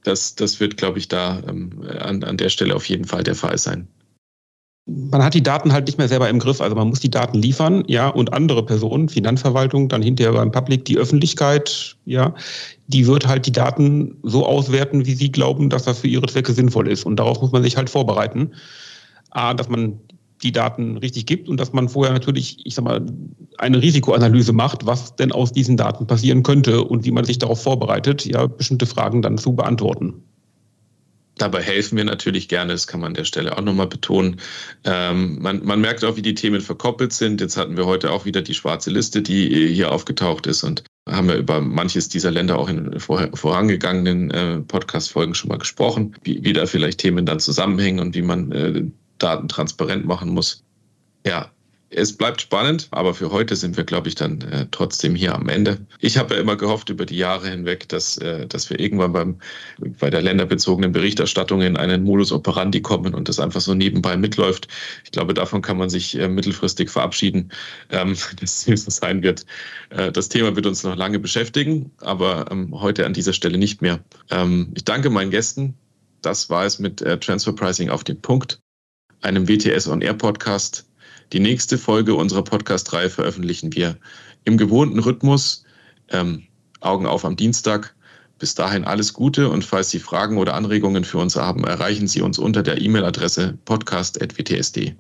das, 0.04 0.36
das 0.36 0.60
wird, 0.60 0.78
glaube 0.78 1.00
ich, 1.00 1.08
da 1.08 1.42
ähm, 1.48 1.82
an, 2.00 2.24
an 2.24 2.38
der 2.38 2.50
Stelle 2.50 2.76
auf 2.76 2.88
jeden 2.88 3.06
Fall 3.06 3.24
der 3.24 3.36
Fall 3.36 3.58
sein. 3.58 3.88
Man 4.88 5.24
hat 5.24 5.34
die 5.34 5.42
Daten 5.42 5.74
halt 5.74 5.88
nicht 5.88 5.98
mehr 5.98 6.08
selber 6.08 6.30
im 6.30 6.38
Griff, 6.38 6.62
also 6.62 6.76
man 6.76 6.90
muss 6.90 7.00
die 7.00 7.10
Daten 7.10 7.40
liefern, 7.40 7.84
ja, 7.88 8.08
und 8.08 8.34
andere 8.34 8.64
Personen, 8.64 9.10
Finanzverwaltung, 9.10 9.90
dann 9.90 10.04
hinterher 10.04 10.34
beim 10.34 10.52
Public, 10.52 10.86
die 10.86 11.00
Öffentlichkeit, 11.00 11.98
ja, 12.06 12.36
die 12.86 13.08
wird 13.08 13.26
halt 13.26 13.48
die 13.48 13.52
Daten 13.52 14.20
so 14.22 14.46
auswerten, 14.46 15.08
wie 15.08 15.16
sie 15.16 15.32
glauben, 15.32 15.72
dass 15.72 15.86
das 15.86 16.00
für 16.00 16.08
ihre 16.08 16.28
Zwecke 16.28 16.54
sinnvoll 16.54 16.88
ist. 16.88 17.04
Und 17.04 17.16
darauf 17.16 17.42
muss 17.42 17.52
man 17.52 17.64
sich 17.64 17.78
halt 17.78 17.90
vorbereiten. 17.90 18.52
A, 19.32 19.56
dass 19.56 19.70
man 19.70 20.00
die 20.46 20.52
Daten 20.52 20.98
richtig 20.98 21.26
gibt 21.26 21.50
und 21.50 21.60
dass 21.60 21.74
man 21.74 21.90
vorher 21.90 22.14
natürlich, 22.14 22.66
ich 22.66 22.76
sag 22.76 22.86
mal, 22.86 23.06
eine 23.58 23.82
Risikoanalyse 23.82 24.54
macht, 24.54 24.86
was 24.86 25.16
denn 25.16 25.32
aus 25.32 25.52
diesen 25.52 25.76
Daten 25.76 26.08
passieren 26.08 26.44
könnte 26.44 26.84
und 26.84 27.04
wie 27.04 27.12
man 27.12 27.26
sich 27.26 27.40
darauf 27.40 27.62
vorbereitet, 27.62 28.26
ja, 28.26 28.48
bestimmte 28.48 28.86
Fragen 28.86 29.22
dann 29.22 29.38
zu 29.38 29.54
beantworten. 29.54 30.24
Dabei 31.38 31.62
helfen 31.62 31.98
wir 31.98 32.06
natürlich 32.06 32.48
gerne, 32.48 32.72
das 32.72 32.88
kann 32.88 33.02
man 33.02 33.10
an 33.10 33.14
der 33.16 33.26
Stelle 33.26 33.58
auch 33.58 33.62
nochmal 33.62 33.88
betonen. 33.88 34.40
Ähm, 34.86 35.42
man, 35.42 35.66
man 35.66 35.82
merkt 35.82 36.06
auch, 36.06 36.16
wie 36.16 36.22
die 36.22 36.34
Themen 36.34 36.62
verkoppelt 36.62 37.12
sind. 37.12 37.42
Jetzt 37.42 37.58
hatten 37.58 37.76
wir 37.76 37.86
heute 37.86 38.12
auch 38.12 38.24
wieder 38.24 38.42
die 38.42 38.54
schwarze 38.54 38.90
Liste, 38.90 39.22
die 39.22 39.68
hier 39.68 39.92
aufgetaucht 39.92 40.48
ist 40.48 40.64
und 40.64 40.86
haben 41.10 41.28
wir 41.28 41.36
über 41.36 41.60
manches 41.60 42.08
dieser 42.08 42.32
Länder 42.32 42.58
auch 42.58 42.70
in 42.70 43.00
vor, 43.02 43.30
vorangegangenen 43.34 44.32
äh, 44.32 44.60
Podcast-Folgen 44.62 45.36
schon 45.36 45.50
mal 45.50 45.58
gesprochen, 45.58 46.16
wie, 46.24 46.42
wie 46.46 46.54
da 46.54 46.66
vielleicht 46.68 47.00
Themen 47.00 47.26
dann 47.26 47.40
zusammenhängen 47.40 48.00
und 48.00 48.16
wie 48.16 48.22
man 48.22 48.52
äh, 48.54 48.84
Daten 49.18 49.48
transparent 49.48 50.06
machen 50.06 50.30
muss. 50.30 50.64
Ja, 51.26 51.52
es 51.96 52.14
bleibt 52.14 52.42
spannend, 52.42 52.88
aber 52.92 53.14
für 53.14 53.32
heute 53.32 53.56
sind 53.56 53.78
wir, 53.78 53.84
glaube 53.84 54.10
ich, 54.10 54.16
dann 54.16 54.42
äh, 54.42 54.68
trotzdem 54.72 55.16
hier 55.16 55.34
am 55.34 55.48
Ende. 55.48 55.78
Ich 56.00 56.18
habe 56.18 56.36
ja 56.36 56.42
immer 56.42 56.56
gehofft 56.56 56.90
über 56.90 57.06
die 57.06 57.16
Jahre 57.16 57.50
hinweg, 57.50 57.88
dass, 57.90 58.18
äh, 58.18 58.48
dass 58.48 58.70
wir 58.70 58.80
irgendwann 58.80 59.14
beim, 59.14 59.40
bei 60.00 60.10
der 60.10 60.22
länderbezogenen 60.22 60.92
Berichterstattung 60.92 61.62
in 61.62 61.78
einen 61.78 62.04
Modus 62.04 62.32
operandi 62.32 62.82
kommen 62.82 63.14
und 63.14 63.30
das 63.30 63.40
einfach 63.40 63.62
so 63.62 63.74
nebenbei 63.74 64.18
mitläuft. 64.18 64.68
Ich 65.04 65.12
glaube, 65.12 65.34
davon 65.34 65.62
kann 65.62 65.78
man 65.78 65.90
sich 65.90 66.18
äh, 66.20 66.28
mittelfristig 66.28 66.90
verabschieden, 66.90 67.52
ähm, 67.92 68.16
dass 68.42 68.68
es 68.68 68.84
so 68.84 68.92
sein 68.92 69.24
wird. 69.24 69.46
Äh, 69.90 70.12
das 70.12 70.28
Thema 70.28 70.56
wird 70.56 70.66
uns 70.66 70.84
noch 70.84 70.96
lange 70.96 71.20
beschäftigen, 71.20 71.92
aber 72.02 72.48
ähm, 72.52 72.74
heute 72.82 73.06
an 73.06 73.14
dieser 73.14 73.34
Stelle 73.34 73.58
nicht 73.58 73.82
mehr. 73.82 74.00
Ähm, 74.32 74.74
ich 74.76 74.84
danke 74.84 75.10
meinen 75.10 75.32
Gästen. 75.32 75.76
Das 76.22 76.50
war 76.50 76.66
es 76.66 76.80
mit 76.80 77.02
äh, 77.04 77.20
Transfer 77.20 77.54
Pricing 77.54 77.90
auf 77.90 78.04
den 78.04 78.20
Punkt 78.20 78.60
einem 79.26 79.48
WTS 79.48 79.88
On 79.88 80.02
Air 80.02 80.14
Podcast. 80.14 80.86
Die 81.34 81.40
nächste 81.40 81.78
Folge 81.78 82.14
unserer 82.16 82.44
Podcast-Reihe 82.44 83.10
veröffentlichen 83.10 83.74
wir 83.74 83.98
im 84.44 84.58
gewohnten 84.58 85.00
Rhythmus. 85.00 85.66
Ähm, 86.10 86.44
Augen 86.80 87.08
auf 87.08 87.26
am 87.26 87.36
Dienstag. 87.36 87.96
Bis 88.38 88.54
dahin 88.54 88.84
alles 88.84 89.14
Gute 89.14 89.50
und 89.50 89.66
falls 89.66 89.90
Sie 89.90 90.00
Fragen 90.00 90.38
oder 90.38 90.54
Anregungen 90.54 91.04
für 91.04 91.18
uns 91.18 91.36
haben, 91.36 91.64
erreichen 91.64 92.08
Sie 92.08 92.22
uns 92.22 92.38
unter 92.38 92.62
der 92.62 92.80
E-Mail-Adresse 92.80 93.58
podcast.wtsd. 93.66 94.96